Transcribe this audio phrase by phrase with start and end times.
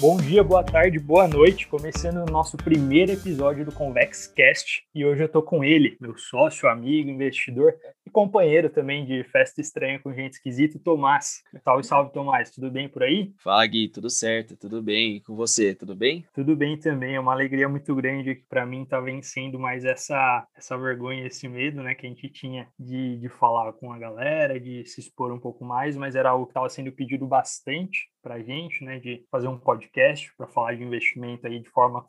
[0.00, 1.68] Bom dia, boa tarde, boa noite.
[1.68, 4.82] Começando o nosso primeiro episódio do ConvexCast.
[4.94, 7.74] E hoje eu tô com ele, meu sócio, amigo, investidor
[8.10, 11.42] e companheiro também de festa estranha com gente esquisita, Tomás.
[11.64, 12.50] Salve, salve, Tomás.
[12.50, 13.32] Tudo bem por aí?
[13.38, 13.88] Fala, Gui.
[13.88, 15.16] Tudo certo, tudo bem.
[15.16, 16.26] E com você, tudo bem?
[16.34, 17.14] Tudo bem também.
[17.14, 21.48] É uma alegria muito grande que para mim tá vencendo mais essa, essa vergonha, esse
[21.48, 25.32] medo, né, que a gente tinha de, de falar com a galera, de se expor
[25.32, 28.98] um pouco mais, mas era algo que estava sendo pedido bastante para a gente, né,
[28.98, 32.04] de fazer um podcast para falar de investimento aí de forma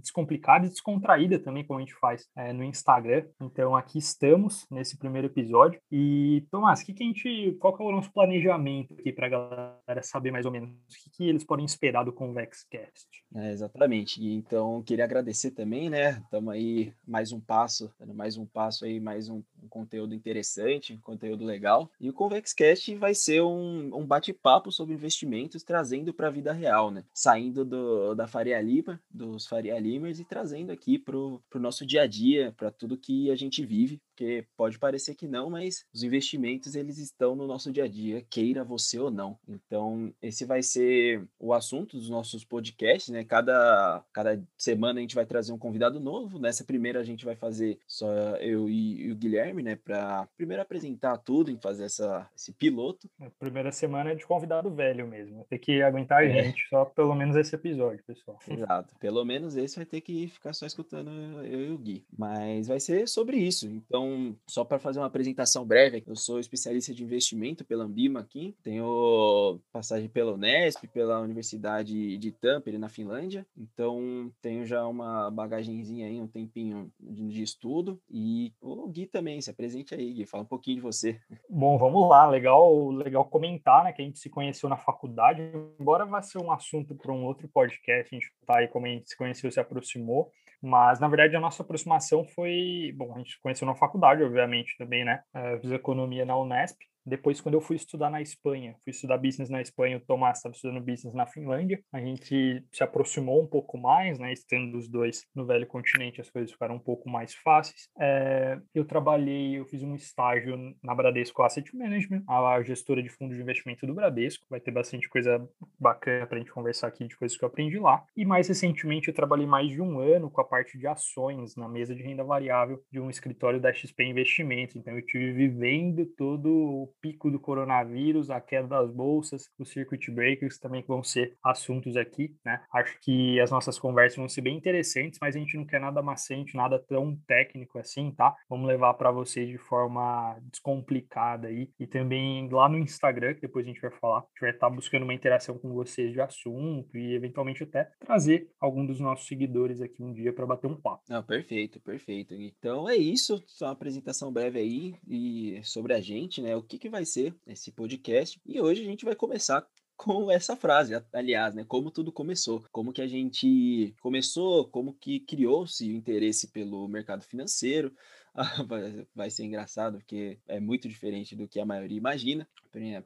[0.00, 3.24] descomplicada e descontraída também, como a gente faz é, no Instagram.
[3.40, 5.43] Então aqui estamos nesse primeiro episódio.
[5.90, 9.30] E Tomás, que, que a gente, qual que é o nosso planejamento aqui para a
[9.30, 13.06] galera saber mais ou menos o que, que eles podem esperar do ConvexCast?
[13.34, 14.24] É, exatamente.
[14.24, 16.20] Então queria agradecer também, né?
[16.24, 21.00] Estamos aí mais um passo, mais um passo aí, mais um, um conteúdo interessante, um
[21.00, 21.90] conteúdo legal.
[22.00, 26.90] E o ConvexCast vai ser um, um bate-papo sobre investimento trazendo para a vida real,
[26.90, 27.04] né?
[27.12, 32.02] Saindo do, da Faria Lima, dos Faria Limers e trazendo aqui para o nosso dia
[32.02, 36.02] a dia, para tudo que a gente vive, porque pode parecer que não, mas os
[36.02, 39.38] investimentos eles estão no nosso dia a dia, queira você ou não.
[39.48, 43.24] Então, esse vai ser o assunto dos nossos podcasts, né?
[43.24, 46.38] Cada, cada semana a gente vai trazer um convidado novo.
[46.38, 49.76] Nessa primeira a gente vai fazer só eu e, e o Guilherme, né?
[49.76, 53.08] Para primeiro apresentar tudo e fazer essa, esse piloto.
[53.20, 56.44] A primeira semana é de convidado velho mesmo ter que aguentar a é.
[56.44, 58.38] gente, só pelo menos esse episódio, pessoal.
[58.48, 58.94] Exato.
[58.98, 61.10] Pelo menos esse vai ter que ficar só escutando
[61.44, 62.04] eu e o Gui.
[62.16, 63.66] Mas vai ser sobre isso.
[63.66, 68.54] Então, só para fazer uma apresentação breve, eu sou especialista de investimento pela Ambima aqui.
[68.64, 73.46] Tenho passagem pela Unesp, pela Universidade de Tampere, na Finlândia.
[73.56, 78.00] Então, tenho já uma bagagenzinha aí, um tempinho de, de estudo.
[78.10, 80.26] E o Gui também, se apresente aí, Gui.
[80.26, 81.20] Fala um pouquinho de você.
[81.48, 82.28] Bom, vamos lá.
[82.28, 85.44] Legal, legal comentar, né, que a gente se conheceu na faculdade
[85.78, 88.88] embora vá ser um assunto para um outro podcast, a gente tá aí como a
[88.88, 90.30] gente se conheceu, se aproximou,
[90.64, 95.04] mas na verdade a nossa aproximação foi, bom, a gente conheceu na faculdade, obviamente também,
[95.04, 95.22] né?
[95.34, 99.50] Eu fiz economia na Unesp, depois, quando eu fui estudar na Espanha, fui estudar business
[99.50, 103.76] na Espanha, o Tomás estava estudando business na Finlândia, a gente se aproximou um pouco
[103.76, 104.32] mais, né?
[104.32, 107.88] Estando os dois no velho continente, as coisas ficaram um pouco mais fáceis.
[107.98, 113.34] É, eu trabalhei, eu fiz um estágio na Bradesco Asset Management, a gestora de fundo
[113.34, 114.46] de investimento do Bradesco.
[114.48, 115.46] Vai ter bastante coisa
[115.78, 118.04] bacana para a gente conversar aqui de coisas que eu aprendi lá.
[118.16, 121.68] E mais recentemente, eu trabalhei mais de um ano com a parte de ações na
[121.68, 124.76] mesa de renda variável de um escritório da XP Investimentos.
[124.76, 130.58] Então, eu tive vivendo todo pico do coronavírus, a queda das bolsas, os circuit breakers
[130.58, 132.62] também vão ser assuntos aqui, né?
[132.72, 136.02] Acho que as nossas conversas vão ser bem interessantes, mas a gente não quer nada
[136.02, 138.34] maçante, nada tão técnico assim, tá?
[138.48, 143.64] Vamos levar para vocês de forma descomplicada aí e também lá no Instagram, que depois
[143.64, 146.20] a gente vai falar, a gente vai estar tá buscando uma interação com vocês de
[146.20, 150.76] assunto e eventualmente até trazer algum dos nossos seguidores aqui um dia para bater um
[150.76, 151.02] papo.
[151.08, 152.34] Não, perfeito, perfeito.
[152.34, 156.56] Então é isso, só uma apresentação breve aí e sobre a gente, né?
[156.56, 158.38] O que, que vai ser esse podcast.
[158.44, 161.64] E hoje a gente vai começar com essa frase, aliás, né?
[161.66, 167.24] Como tudo começou, como que a gente começou, como que criou-se o interesse pelo mercado
[167.24, 167.90] financeiro.
[169.14, 172.46] vai ser engraçado porque é muito diferente do que a maioria imagina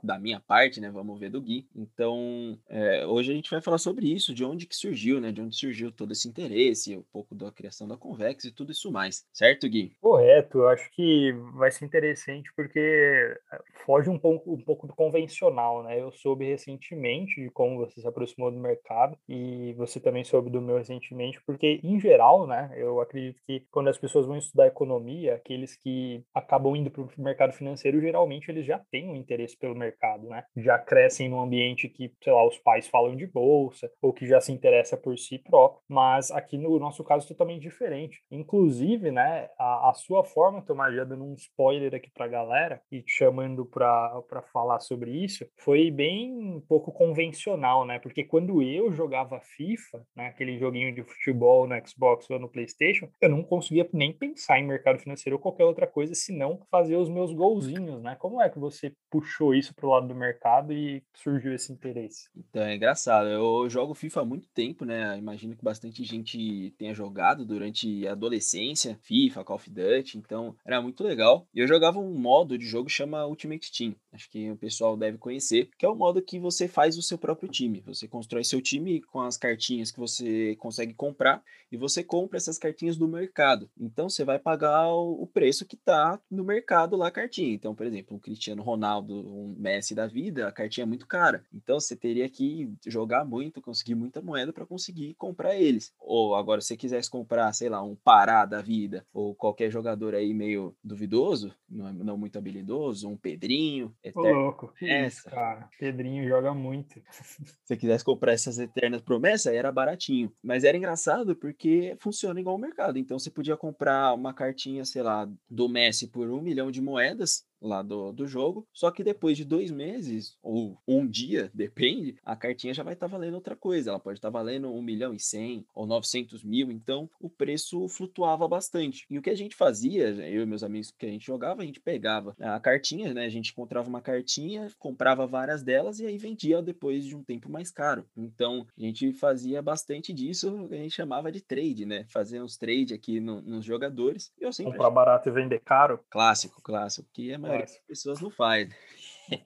[0.03, 0.91] da minha parte, né?
[0.91, 1.67] Vamos ver do Gui.
[1.75, 5.33] Então, é, hoje a gente vai falar sobre isso, de onde que surgiu, né?
[5.33, 8.91] De onde surgiu todo esse interesse, um pouco da criação da Convex e tudo isso
[8.91, 9.27] mais.
[9.33, 9.93] Certo, Gui?
[10.01, 10.59] Correto.
[10.59, 15.83] Eu acho que vai ser interessante porque é, foge um pouco, um pouco do convencional,
[15.83, 16.00] né?
[16.00, 20.61] Eu soube recentemente de como você se aproximou do mercado e você também soube do
[20.61, 22.73] meu recentemente, porque, em geral, né?
[22.77, 27.11] Eu acredito que quando as pessoas vão estudar economia, aqueles que acabam indo para o
[27.19, 30.44] mercado financeiro, geralmente eles já têm um interesse pelo mercado, né?
[30.56, 34.41] Já crescem num ambiente que, sei lá, os pais falam de bolsa ou que já
[34.41, 38.22] se interessa por si próprio, mas aqui no nosso caso é totalmente diferente.
[38.30, 43.02] Inclusive, né, a, a sua forma, Tomás, já dando um spoiler aqui para galera e
[43.02, 47.99] te chamando para falar sobre isso, foi bem pouco convencional, né?
[47.99, 53.08] Porque quando eu jogava FIFA, né, aquele joguinho de futebol no Xbox ou no PlayStation,
[53.20, 57.08] eu não conseguia nem pensar em mercado financeiro ou qualquer outra coisa, senão fazer os
[57.08, 58.16] meus golzinhos, né?
[58.19, 62.29] Como é que você puxou puxou isso pro lado do mercado e surgiu esse interesse?
[62.37, 63.29] Então, é engraçado.
[63.29, 65.17] Eu jogo FIFA há muito tempo, né?
[65.17, 70.81] Imagino que bastante gente tenha jogado durante a adolescência, FIFA, Call of Duty, então era
[70.81, 71.47] muito legal.
[71.55, 73.95] E eu jogava um modo de jogo que chama Ultimate Team.
[74.12, 77.19] Acho que o pessoal deve conhecer, que é o modo que você faz o seu
[77.19, 77.83] próprio time.
[77.87, 82.59] Você constrói seu time com as cartinhas que você consegue comprar e você compra essas
[82.59, 83.71] cartinhas do mercado.
[83.79, 87.55] Então você vai pagar o preço que está no mercado lá a cartinha.
[87.55, 91.44] Então, por exemplo, um Cristiano Ronaldo, um Messi da vida, a cartinha é muito cara.
[91.52, 95.93] Então, você teria que jogar muito, conseguir muita moeda para conseguir comprar eles.
[95.99, 100.14] Ou agora, se você quisesse comprar, sei lá, um Pará da vida, ou qualquer jogador
[100.14, 103.94] aí meio duvidoso, não, não muito habilidoso, um Pedrinho.
[104.14, 105.31] Ô, louco, essa.
[105.31, 105.69] cara.
[105.79, 107.00] Pedrinho joga muito.
[107.11, 110.32] se você quisesse comprar essas eternas promessas, era baratinho.
[110.43, 112.99] Mas era engraçado porque funciona igual o mercado.
[112.99, 117.46] Então, você podia comprar uma cartinha, sei lá, do Messi por um milhão de moedas
[117.60, 118.66] lá do, do jogo.
[118.72, 123.08] Só que depois de dois meses, ou um dia, depende, a cartinha já vai estar
[123.08, 123.90] tá valendo outra coisa.
[123.90, 126.70] Ela pode estar tá valendo um milhão e cem ou 900 mil.
[126.70, 129.05] Então o preço flutuava bastante.
[129.10, 131.66] E o que a gente fazia, eu e meus amigos que a gente jogava, a
[131.66, 133.25] gente pegava a cartinha, né?
[133.25, 137.50] A gente encontrava uma cartinha, comprava várias delas e aí vendia depois de um tempo
[137.50, 138.06] mais caro.
[138.16, 142.04] Então a gente fazia bastante disso, a gente chamava de trade, né?
[142.08, 144.32] Fazer uns trade aqui no, nos jogadores.
[144.38, 146.00] Eu sempre Comprar barato e vender caro.
[146.11, 147.08] Clássico, clássico.
[147.12, 148.69] Que é maioria das pessoas não faz.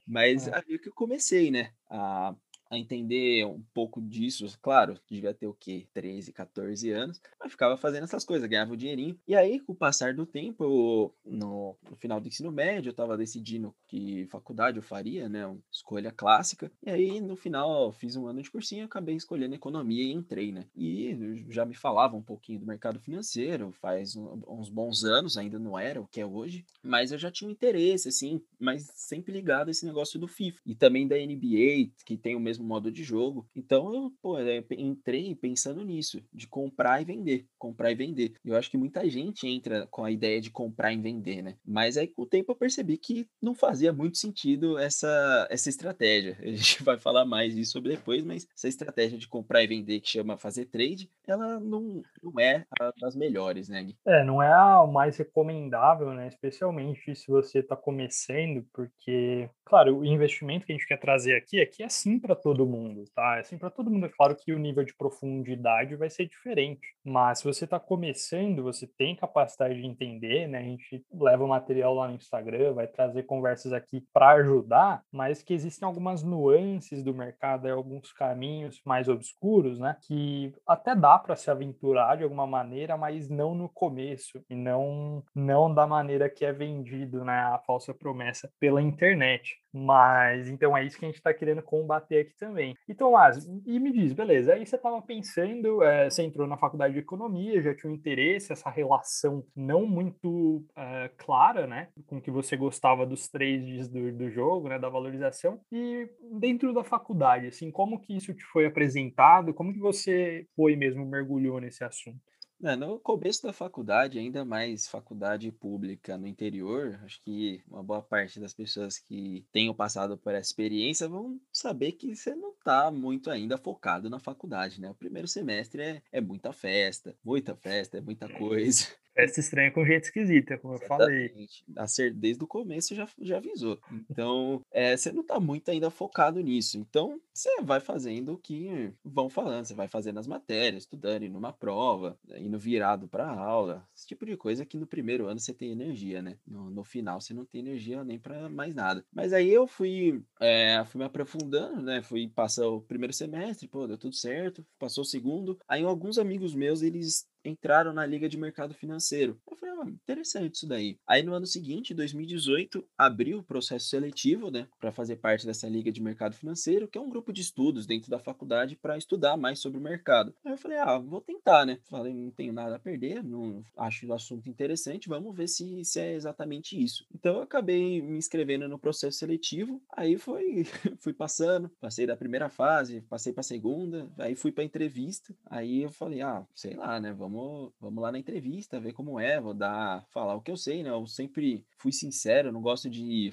[0.06, 0.56] Mas é.
[0.56, 1.72] aí que eu comecei, né?
[1.88, 2.34] A
[2.72, 4.46] a entender um pouco disso.
[4.62, 5.86] Claro, devia ter o quê?
[5.92, 9.18] 13, 14 anos, mas ficava fazendo essas coisas, ganhava o dinheirinho.
[9.28, 12.92] E aí, com o passar do tempo, eu, no, no, final do ensino médio, eu
[12.92, 15.46] estava decidindo que faculdade eu faria, né?
[15.46, 16.72] Uma escolha clássica.
[16.82, 20.64] E aí, no final, fiz um ano de cursinho, acabei escolhendo economia e entrei, né?
[20.74, 25.78] E já me falava um pouquinho do mercado financeiro, faz uns bons anos, ainda não
[25.78, 29.68] era o que é hoje, mas eu já tinha um interesse, assim, mas sempre ligado
[29.68, 30.58] a esse negócio do FIFA.
[30.64, 33.46] E também da NBA, que tem o mesmo modo de jogo.
[33.54, 38.32] Então eu pô, eu entrei pensando nisso, de comprar e vender, comprar e vender.
[38.42, 41.58] Eu acho que muita gente entra com a ideia de comprar e vender, né?
[41.62, 46.36] Mas aí com o tempo eu percebi que não fazia muito sentido essa, essa estratégia.
[46.42, 50.10] A gente vai falar mais disso depois, mas essa estratégia de comprar e vender que
[50.10, 53.82] chama fazer trade, ela não, não é a das melhores, né?
[53.82, 53.96] Gui?
[54.06, 56.28] É, não é a mais recomendável, né?
[56.28, 61.60] Especialmente se você está começando, porque, claro, o investimento que a gente quer trazer aqui,
[61.60, 63.38] aqui é sim para todo mundo, tá?
[63.38, 67.38] Assim, para todo mundo é claro que o nível de profundidade vai ser diferente, mas
[67.38, 70.58] se você está começando, você tem capacidade de entender, né?
[70.58, 75.42] A gente leva o material lá no Instagram, vai trazer conversas aqui para ajudar, mas
[75.42, 79.96] que existem algumas nuances do mercado, alguns caminhos mais obscuros, né?
[80.02, 85.22] Que até dá para se aventurar de alguma maneira, mas não no começo e não
[85.34, 87.40] não da maneira que é vendido, né?
[87.40, 89.62] A falsa promessa pela internet.
[89.72, 92.74] Mas então é isso que a gente está querendo combater aqui também.
[92.86, 96.92] E Tomás, e me diz, beleza, aí você estava pensando, é, você entrou na faculdade
[96.92, 102.30] de economia, já tinha um interesse, essa relação não muito é, clara, né, com que
[102.30, 103.28] você gostava dos
[103.62, 108.34] trades do, do jogo, né, da valorização, e dentro da faculdade, assim, como que isso
[108.34, 112.20] te foi apresentado, como que você foi mesmo, mergulhou nesse assunto?
[112.64, 118.00] É, no começo da faculdade, ainda mais faculdade pública no interior, acho que uma boa
[118.00, 122.88] parte das pessoas que tenham passado por essa experiência vão saber que você não está
[122.88, 124.88] muito ainda focado na faculdade, né?
[124.88, 128.86] O primeiro semestre é, é muita festa, muita festa, é muita coisa.
[129.14, 131.64] Festa estranha com gente esquisita, como Exatamente.
[131.68, 132.10] eu falei.
[132.14, 133.78] Desde o começo já, já avisou.
[134.10, 136.78] Então, é, você não está muito ainda focado nisso.
[136.78, 139.64] Então, você vai fazendo o que vão falando.
[139.64, 143.86] Você vai fazendo as matérias, estudando, indo numa prova, indo virado para aula.
[143.94, 146.38] Esse tipo de coisa que no primeiro ano você tem energia, né?
[146.46, 149.04] No, no final você não tem energia nem para mais nada.
[149.12, 152.02] Mas aí eu fui, é, fui me aprofundando, né?
[152.02, 154.64] Fui passar o primeiro semestre, pô, deu tudo certo.
[154.78, 155.58] Passou o segundo.
[155.68, 159.38] Aí alguns amigos meus, eles entraram na Liga de Mercado Financeiro.
[159.50, 160.98] Eu falei, ah, interessante isso daí.
[161.06, 165.90] Aí no ano seguinte, 2018, abriu o processo seletivo, né, para fazer parte dessa Liga
[165.90, 169.58] de Mercado Financeiro, que é um grupo de estudos dentro da faculdade para estudar mais
[169.58, 170.34] sobre o mercado.
[170.44, 171.78] Aí eu falei, ah, vou tentar, né?
[171.84, 176.00] Falei, não tenho nada a perder, não acho o assunto interessante, vamos ver se, se
[176.00, 177.04] é exatamente isso.
[177.14, 180.64] Então eu acabei me inscrevendo no processo seletivo, aí foi,
[181.00, 185.82] fui passando, passei da primeira fase, passei para a segunda, aí fui para entrevista, aí
[185.82, 189.40] eu falei, ah, sei lá, né, vamos vamos, vamos lá na entrevista, ver como é,
[189.40, 190.90] vou dar, falar o que eu sei, né?
[190.90, 193.32] Eu sempre fui sincero, não gosto de.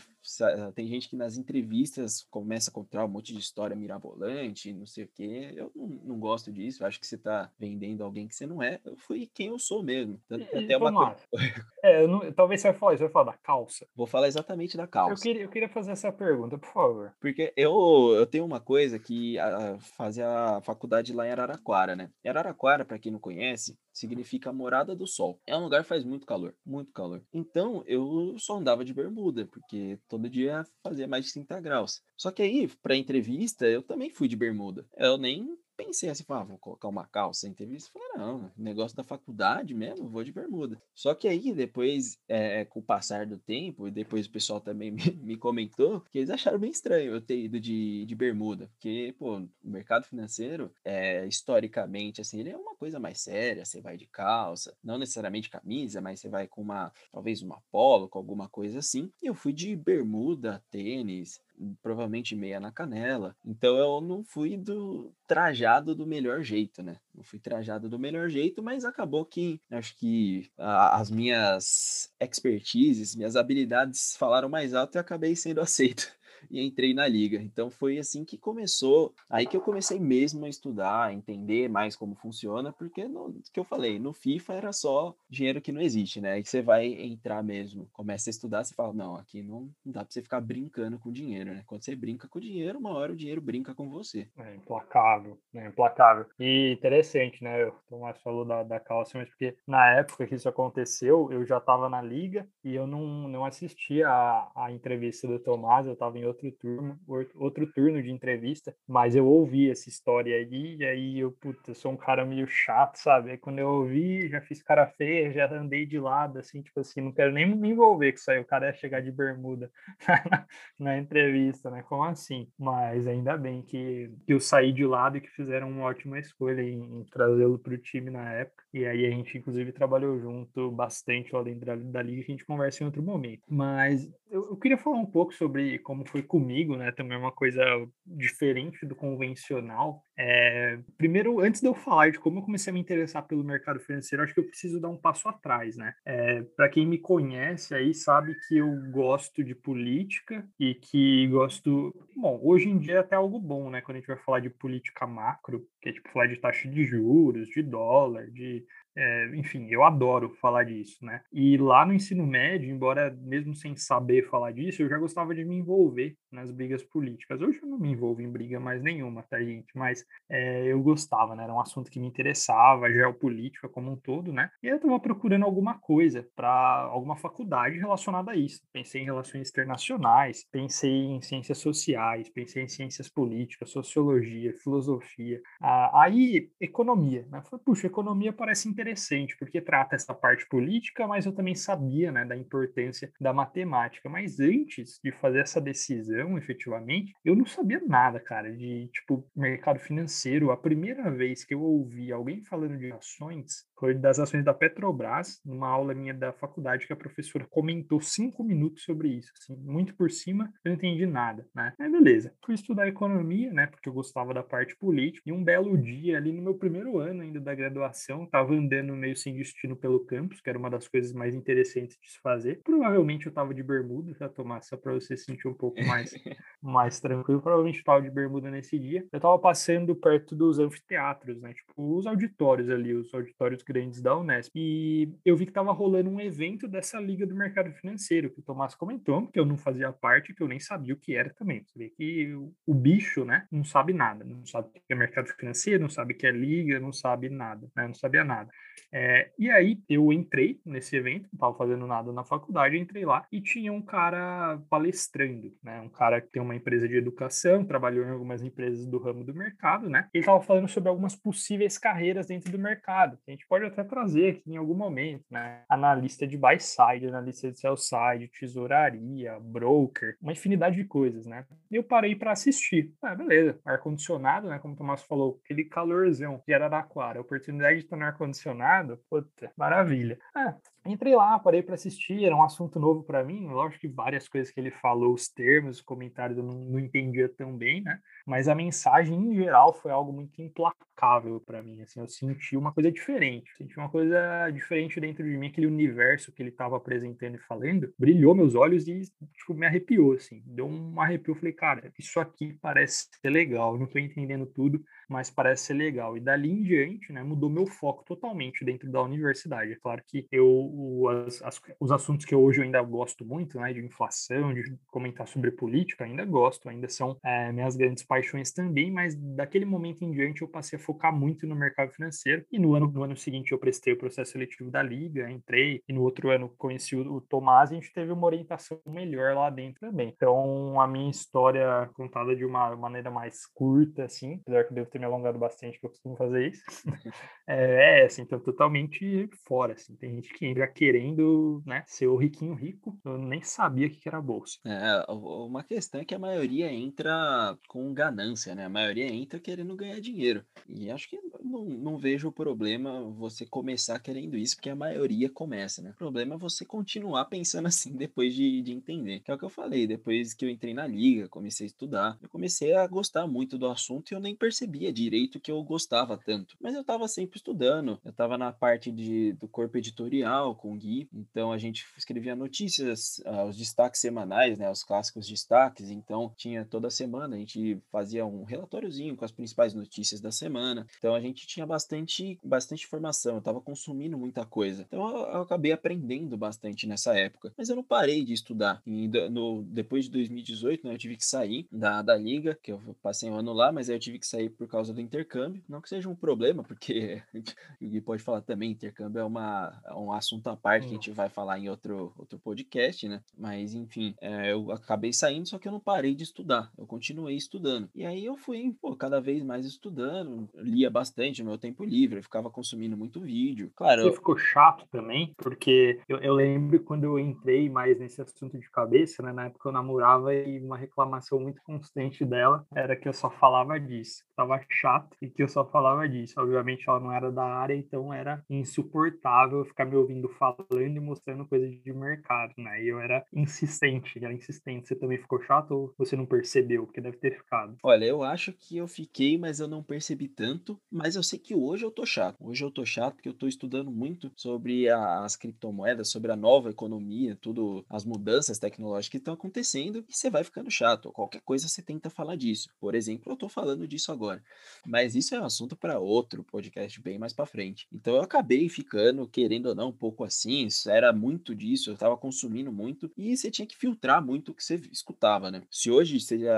[0.75, 5.05] Tem gente que nas entrevistas começa a contar um monte de história mirabolante, não sei
[5.05, 5.53] o quê.
[5.55, 8.61] Eu não, não gosto disso, eu acho que você tá vendendo alguém que você não
[8.61, 8.79] é.
[8.83, 10.19] Eu fui quem eu sou mesmo.
[10.29, 11.15] Até uma
[11.83, 13.87] é, não, talvez você vai falar, você vai falar da calça.
[13.95, 15.13] Vou falar exatamente da calça.
[15.13, 17.13] Eu queria, eu queria fazer essa pergunta, por favor.
[17.19, 22.09] Porque eu, eu tenho uma coisa que a, fazia a faculdade lá em Araraquara, né?
[22.25, 25.39] Araraquara, para quem não conhece, significa morada do sol.
[25.45, 27.23] É um lugar que faz muito calor, muito calor.
[27.33, 32.01] Então eu só andava de bermuda, porque todo dia fazia mais de 30 graus.
[32.17, 34.85] Só que aí, para entrevista, eu também fui de bermuda.
[34.97, 37.89] Eu nem pensei assim, ah, vou colocar uma calça em entrevista.
[37.93, 40.81] Falei, não, negócio da faculdade mesmo, vou de bermuda.
[40.93, 44.91] Só que aí, depois, é, com o passar do tempo, e depois o pessoal também
[44.91, 48.67] me, me, comentou, que eles acharam bem estranho eu ter ido de, de bermuda.
[48.73, 53.79] Porque, pô, o mercado financeiro, é, historicamente, assim, ele é uma coisa mais séria, você
[53.79, 58.19] vai de calça, não necessariamente camisa, mas você vai com uma, talvez uma polo, com
[58.19, 59.09] alguma coisa assim.
[59.21, 61.39] E eu fui de bermuda, tênis,
[61.81, 63.35] provavelmente meia na canela.
[63.45, 66.97] Então eu não fui do trajado do melhor jeito, né?
[67.13, 73.15] Não fui trajado do melhor jeito, mas acabou que acho que a, as minhas expertises,
[73.15, 76.11] minhas habilidades falaram mais alto e acabei sendo aceito
[76.49, 77.41] e entrei na liga.
[77.41, 81.95] Então foi assim que começou, aí que eu comecei mesmo a estudar, a entender mais
[81.95, 86.21] como funciona, porque no que eu falei, no FIFA era só dinheiro que não existe,
[86.21, 86.33] né?
[86.33, 90.11] Aí você vai entrar mesmo, começa a estudar, você fala, não, aqui não, dá para
[90.11, 91.63] você ficar brincando com dinheiro, né?
[91.65, 94.27] Quando você brinca com dinheiro, uma hora o dinheiro brinca com você.
[94.37, 96.25] É implacável, é implacável.
[96.39, 97.65] E interessante, né?
[97.65, 101.57] O Tomás falou da, da calça, mas porque na época que isso aconteceu, eu já
[101.57, 106.17] estava na liga e eu não, não assistia a, a entrevista do Tomás, eu estava
[106.17, 106.99] em outro turno,
[107.35, 111.91] outro turno de entrevista, mas eu ouvi essa história aí, e aí eu, puta, sou
[111.91, 113.31] um cara meio chato, sabe?
[113.31, 117.01] Aí quando eu ouvi, já fiz cara feia, já andei de lado, assim, tipo assim,
[117.01, 119.71] não quero nem me envolver com isso aí, o cara ia chegar de bermuda
[120.79, 121.83] na, entrevista, né?
[121.83, 122.47] Como assim?
[122.57, 126.61] Mas ainda bem que, que eu saí de lado e que fizeram uma ótima escolha
[126.61, 130.71] em, em trazê-lo para o time na época, e aí a gente, inclusive, trabalhou junto
[130.71, 133.41] bastante além da, da que a gente conversa em outro momento.
[133.47, 136.91] Mas eu, eu queria falar um pouco sobre como foi comigo, né?
[136.91, 137.63] Também é uma coisa
[138.05, 140.03] diferente do convencional.
[140.17, 143.79] É, primeiro, antes de eu falar de como eu comecei a me interessar pelo mercado
[143.79, 145.93] financeiro, acho que eu preciso dar um passo atrás, né?
[146.05, 151.93] É, Para quem me conhece aí sabe que eu gosto de política e que gosto.
[152.15, 153.81] Bom, hoje em dia é até algo bom, né?
[153.81, 156.85] Quando a gente vai falar de política macro, que é tipo falar de taxa de
[156.85, 158.65] juros, de dólar, de
[158.99, 161.21] é, enfim, eu adoro falar disso, né?
[161.31, 165.45] E lá no ensino médio, embora mesmo sem saber falar disso, eu já gostava de
[165.45, 167.41] me envolver nas brigas políticas.
[167.41, 169.67] Hoje eu não me envolvo em briga mais nenhuma, tá, gente?
[169.73, 171.43] Mas é, eu gostava, né?
[171.45, 174.49] Era um assunto que me interessava, geopolítica como um todo, né?
[174.61, 176.49] E eu estava procurando alguma coisa para
[176.91, 178.61] alguma faculdade relacionada a isso.
[178.73, 185.41] Pensei em relações internacionais, pensei em ciências sociais, pensei em ciências políticas, sociologia, filosofia.
[185.61, 187.41] Ah, aí, economia, né?
[187.49, 188.88] Falei, puxa, economia parece interessante,
[189.37, 194.09] porque trata essa parte política, mas eu também sabia, né, da importância da matemática.
[194.09, 199.79] Mas antes de fazer essa decisão, efetivamente, eu não sabia nada, cara, de, tipo, mercado
[199.79, 200.51] financeiro.
[200.51, 205.39] A primeira vez que eu ouvi alguém falando de ações foi das ações da Petrobras,
[205.45, 209.95] numa aula minha da faculdade, que a professora comentou cinco minutos sobre isso, assim, muito
[209.95, 211.73] por cima, eu não entendi nada, né?
[211.79, 212.33] Aí, beleza.
[212.45, 216.31] Fui estudar economia, né, porque eu gostava da parte política, e um belo dia, ali
[216.31, 220.39] no meu primeiro ano ainda da graduação, tava andando andando meio sem destino pelo campus,
[220.39, 222.61] que era uma das coisas mais interessantes de se fazer.
[222.63, 224.67] Provavelmente eu tava de bermuda, tá, Tomás?
[224.67, 226.13] Só pra você sentir um pouco mais,
[226.61, 227.41] mais tranquilo.
[227.41, 229.05] Provavelmente eu tava de bermuda nesse dia.
[229.11, 231.53] Eu tava passando perto dos anfiteatros, né?
[231.53, 234.55] Tipo, os auditórios ali, os auditórios grandes da Unesp.
[234.55, 238.43] E eu vi que tava rolando um evento dessa Liga do Mercado Financeiro, que o
[238.43, 241.63] Tomás comentou, que eu não fazia parte, que eu nem sabia o que era também.
[241.63, 244.23] Você vê que o, o bicho, né, não sabe nada.
[244.23, 247.29] Não sabe o que é mercado financeiro, não sabe o que é liga, não sabe
[247.29, 247.87] nada, né?
[247.87, 248.51] Não sabia nada.
[248.91, 253.25] É, e aí eu entrei nesse evento, não estava fazendo nada na faculdade, entrei lá
[253.31, 255.79] e tinha um cara palestrando, né?
[255.81, 259.33] Um cara que tem uma empresa de educação, trabalhou em algumas empresas do ramo do
[259.33, 260.07] mercado, né?
[260.13, 263.17] Ele estava falando sobre algumas possíveis carreiras dentro do mercado.
[263.17, 265.63] Que a gente pode até trazer aqui em algum momento, né?
[265.69, 271.45] Analista de buy side, analista de sell side, tesouraria, broker, uma infinidade de coisas, né?
[271.69, 272.91] E eu parei para assistir.
[273.01, 274.57] Ah, beleza, ar condicionado, né?
[274.59, 278.17] Como o Tomás falou, aquele calorzão de Araraquara, a oportunidade de estar no ar
[278.49, 280.17] condicionado puta, maravilha.
[280.33, 280.55] Ah,
[280.85, 283.47] entrei lá, parei para assistir, era um assunto novo para mim.
[283.47, 287.29] Lógico que várias coisas que ele falou, os termos, os comentários eu não, não entendia
[287.29, 287.99] tão bem, né?
[288.25, 291.81] Mas a mensagem em geral foi algo muito implacável para mim.
[291.81, 296.31] Assim, eu senti uma coisa diferente, senti uma coisa diferente dentro de mim, aquele universo
[296.31, 299.01] que ele estava apresentando e falando, brilhou meus olhos e
[299.33, 301.31] tipo, me arrepiou, assim, deu um arrepio.
[301.31, 303.73] Eu falei, cara, isso aqui parece ser legal.
[303.73, 306.15] Eu não estou entendendo tudo, mas parece ser legal.
[306.17, 309.71] E dali em diante, né, mudou meu foco totalmente dentro da universidade.
[309.71, 313.59] É claro que eu o, as, as, os assuntos que hoje eu ainda gosto muito,
[313.59, 318.51] né, de inflação, de comentar sobre política, ainda gosto, ainda são é, minhas grandes paixões
[318.51, 322.59] também, mas daquele momento em diante eu passei a focar muito no mercado financeiro e
[322.59, 326.03] no ano, no ano seguinte eu prestei o processo seletivo da Liga, entrei e no
[326.03, 329.79] outro ano conheci o, o Tomás e a gente teve uma orientação melhor lá dentro
[329.79, 330.13] também.
[330.15, 334.89] Então a minha história contada de uma maneira mais curta, assim, apesar que eu devo
[334.89, 336.63] ter me alongado bastante, que eu costumo fazer isso,
[337.47, 342.17] é, é assim, então totalmente fora, assim, tem gente que entra querendo, né, ser o
[342.17, 344.59] riquinho rico, eu nem sabia o que era bolsa.
[344.65, 349.75] É, uma questão é que a maioria entra com ganância, né, a maioria entra querendo
[349.75, 354.75] ganhar dinheiro, e acho que não, não vejo problema você começar querendo isso, porque a
[354.75, 359.31] maioria começa, né, o problema é você continuar pensando assim depois de, de entender, que
[359.31, 362.29] é o que eu falei, depois que eu entrei na liga, comecei a estudar, eu
[362.29, 366.55] comecei a gostar muito do assunto e eu nem percebia direito que eu gostava tanto,
[366.59, 370.77] mas eu estava sempre estudando, eu estava na parte de, do corpo editorial com o
[370.77, 376.33] Gui, então a gente escrevia notícias, uh, os destaques semanais, né, os clássicos destaques, então
[376.37, 381.13] tinha toda semana, a gente fazia um relatóriozinho com as principais notícias da semana, então
[381.13, 385.71] a gente tinha bastante, bastante informação, eu estava consumindo muita coisa, então eu, eu, acabei
[385.71, 390.87] aprendendo bastante nessa época, mas eu não parei de estudar, e no, depois de 2018,
[390.87, 393.89] né, eu tive que sair da, da liga, que eu passei um ano lá, mas
[393.89, 397.21] aí eu tive que sair por causa do intercâmbio, não que seja um problema, porque
[397.81, 400.95] o Gui pode falar também, intercâmbio é uma, é um assunto à parte que a
[400.95, 403.21] gente vai falar em outro, outro podcast, né?
[403.37, 406.71] Mas, enfim, é, eu acabei saindo, só que eu não parei de estudar.
[406.77, 407.89] Eu continuei estudando.
[407.93, 412.19] E aí eu fui, pô, cada vez mais estudando, lia bastante no meu tempo livre,
[412.19, 413.71] eu ficava consumindo muito vídeo.
[413.75, 414.03] Claro.
[414.03, 418.69] Você ficou chato também, porque eu, eu lembro quando eu entrei mais nesse assunto de
[418.69, 419.31] cabeça, né?
[419.31, 423.79] Na época eu namorava e uma reclamação muito constante dela era que eu só falava
[423.79, 424.23] disso.
[424.35, 426.35] Tava chato e que eu só falava disso.
[426.37, 431.45] Obviamente ela não era da área, então era insuportável ficar me ouvindo falando e mostrando
[431.45, 432.83] coisas de mercado, né?
[432.83, 434.87] E eu era insistente, era insistente.
[434.87, 436.85] Você também ficou chato ou você não percebeu?
[436.85, 437.77] Porque deve ter ficado.
[437.83, 440.79] Olha, eu acho que eu fiquei, mas eu não percebi tanto.
[440.91, 442.37] Mas eu sei que hoje eu tô chato.
[442.39, 446.35] Hoje eu tô chato porque eu tô estudando muito sobre a, as criptomoedas, sobre a
[446.35, 450.03] nova economia, tudo, as mudanças tecnológicas que estão acontecendo.
[450.07, 451.11] E você vai ficando chato.
[451.11, 452.69] Qualquer coisa você tenta falar disso.
[452.79, 454.43] Por exemplo, eu tô falando disso agora.
[454.85, 457.87] Mas isso é um assunto para outro podcast bem mais para frente.
[457.91, 462.15] Então eu acabei ficando, querendo ou não, um pouco assim, era muito disso, eu estava
[462.15, 465.63] consumindo muito e você tinha que filtrar muito o que você escutava, né?
[465.69, 466.53] Se hoje seja.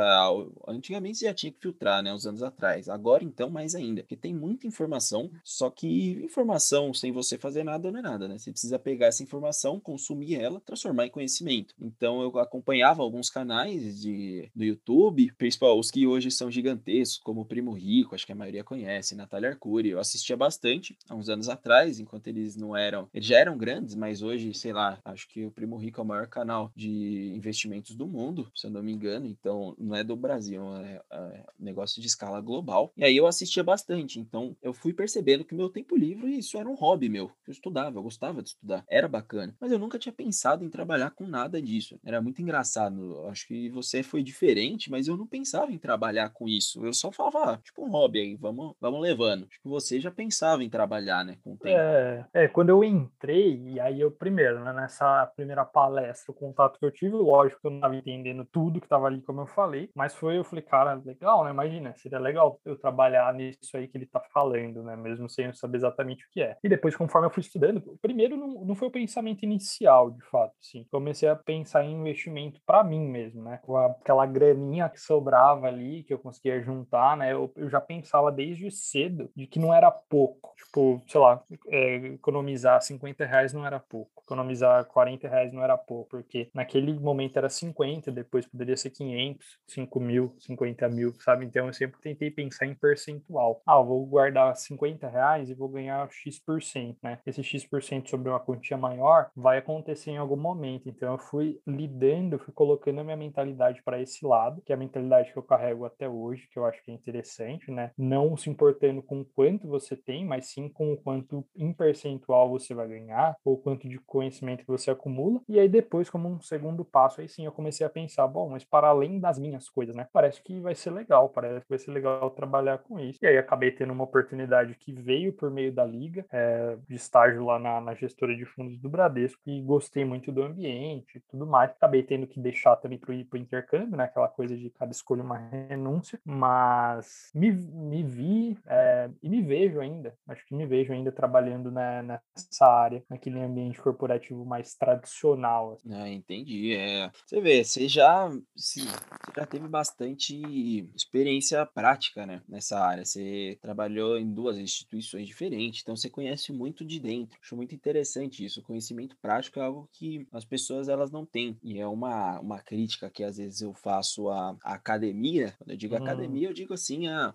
[0.67, 2.13] Antigamente você já tinha que filtrar, né?
[2.13, 2.89] Uns anos atrás.
[2.89, 4.01] Agora então, mais ainda.
[4.01, 8.37] Porque tem muita informação, só que informação sem você fazer nada não é nada, né?
[8.37, 11.73] Você precisa pegar essa informação, consumir ela, transformar em conhecimento.
[11.79, 17.41] Então eu acompanhava alguns canais de, do YouTube, principalmente os que hoje são gigantescos, como
[17.41, 19.89] o Primo Rico, acho que a maioria conhece, Natália Arcuri.
[19.89, 23.07] Eu assistia bastante há uns anos atrás, enquanto eles não eram.
[23.13, 26.07] Eles já eram grandes, mas hoje, sei lá, acho que o Primo Rico é o
[26.07, 29.25] maior canal de investimentos do mundo, se eu não me engano.
[29.25, 32.91] Então, não é do Brasil, é, é negócio de escala global.
[32.95, 34.19] E aí eu assistia bastante.
[34.19, 37.31] Então, eu fui percebendo que meu tempo livre, isso era um hobby meu.
[37.47, 39.55] Eu estudava, eu gostava de estudar, era bacana.
[39.59, 41.99] Mas eu nunca tinha pensado em trabalhar com nada disso.
[42.03, 43.25] Era muito engraçado.
[43.27, 46.85] Acho que você foi diferente, mas eu não pensava em trabalhar com isso.
[46.85, 49.45] Eu só falava, ah, tipo um hobby aí, vamos, vamos levando.
[49.49, 51.77] Acho que você já pensava em trabalhar, né, com o tempo.
[51.77, 56.79] É, é quando eu entrei, e aí eu primeiro, né, nessa primeira palestra, o contato
[56.79, 59.47] que eu tive, lógico que eu não estava entendendo tudo que estava ali, como eu
[59.47, 63.87] falei, mas foi, eu falei, cara, legal, né, imagina, seria legal eu trabalhar nisso aí
[63.87, 66.57] que ele está falando, né, mesmo sem saber exatamente o que é.
[66.63, 70.53] E depois, conforme eu fui estudando, primeiro não, não foi o pensamento inicial, de fato,
[70.59, 75.67] sim, comecei a pensar em investimento para mim mesmo, né, com aquela graninha que sobrava
[75.67, 79.73] ali, que eu conseguia juntar, né, eu, eu já pensava desde cedo de que não
[79.73, 80.53] era pouco.
[80.55, 84.21] Tipo, sei lá, é, economizar 50 reais não era pouco.
[84.23, 89.59] Economizar 40 reais não era pouco, porque naquele momento era 50, depois poderia ser 500,
[89.67, 91.45] 5 mil, 50 mil, sabe?
[91.45, 93.61] Então eu sempre tentei pensar em percentual.
[93.65, 97.19] Ah, vou guardar 50 reais e vou ganhar X%, né?
[97.25, 100.87] Esse X% sobre uma quantia maior vai acontecer em algum momento.
[100.87, 104.79] Então eu fui lidando, fui colocando a minha mentalidade para esse lado, que é a
[104.79, 107.91] mentalidade que eu carrego até hoje, que eu acho que é interessante, né?
[107.97, 112.73] Não se importando com quanto você tem, mas sim com o quanto em percentual você
[112.73, 113.10] vai ganhar,
[113.43, 115.41] ou quanto de conhecimento que você acumula.
[115.47, 118.63] E aí depois, como um segundo passo, aí sim eu comecei a pensar, bom, mas
[118.63, 120.07] para além das minhas coisas, né?
[120.11, 123.19] Parece que vai ser legal, parece que vai ser legal trabalhar com isso.
[123.21, 127.45] E aí acabei tendo uma oportunidade que veio por meio da liga, é, de estágio
[127.45, 131.45] lá na, na, gestora de fundos do Bradesco, e gostei muito do ambiente e tudo
[131.45, 131.71] mais.
[131.71, 134.05] Acabei tendo que deixar também para o intercâmbio, né?
[134.05, 139.79] Aquela coisa de cada escolha uma renúncia, mas me, me vi é, e me vejo
[139.79, 145.73] ainda, acho que me vejo ainda trabalhando na, nessa área, naquele ambiente corporativo mais tradicional.
[145.73, 145.93] Assim.
[145.93, 146.73] Ah, entendi.
[146.73, 147.11] É.
[147.25, 153.05] Você vê, você já, sim, você já teve bastante experiência prática, né, nessa área.
[153.05, 157.37] Você trabalhou em duas instituições diferentes, então você conhece muito de dentro.
[157.41, 158.59] Acho muito interessante isso.
[158.59, 161.57] O conhecimento prático é algo que as pessoas elas não têm.
[161.63, 165.53] E é uma, uma crítica que às vezes eu faço à, à academia.
[165.57, 165.97] Quando eu digo hum.
[165.97, 167.33] academia, eu digo assim, a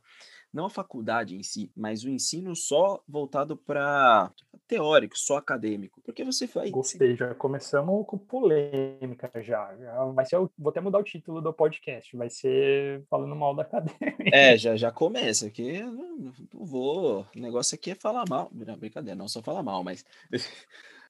[0.52, 4.30] não a faculdade em si, mas o ensino só voltado para
[4.66, 6.00] teórico, só acadêmico.
[6.04, 6.70] Porque você faz.
[6.70, 9.76] Gostei, já começamos com polêmica já.
[9.76, 13.62] já vai ser, vou até mudar o título do podcast, vai ser falando mal da
[13.64, 14.24] acadêmica.
[14.32, 17.26] É, já, já começa, porque não, não vou.
[17.34, 18.50] O negócio aqui é falar mal.
[18.52, 20.04] Não, brincadeira, não só falar mal, mas.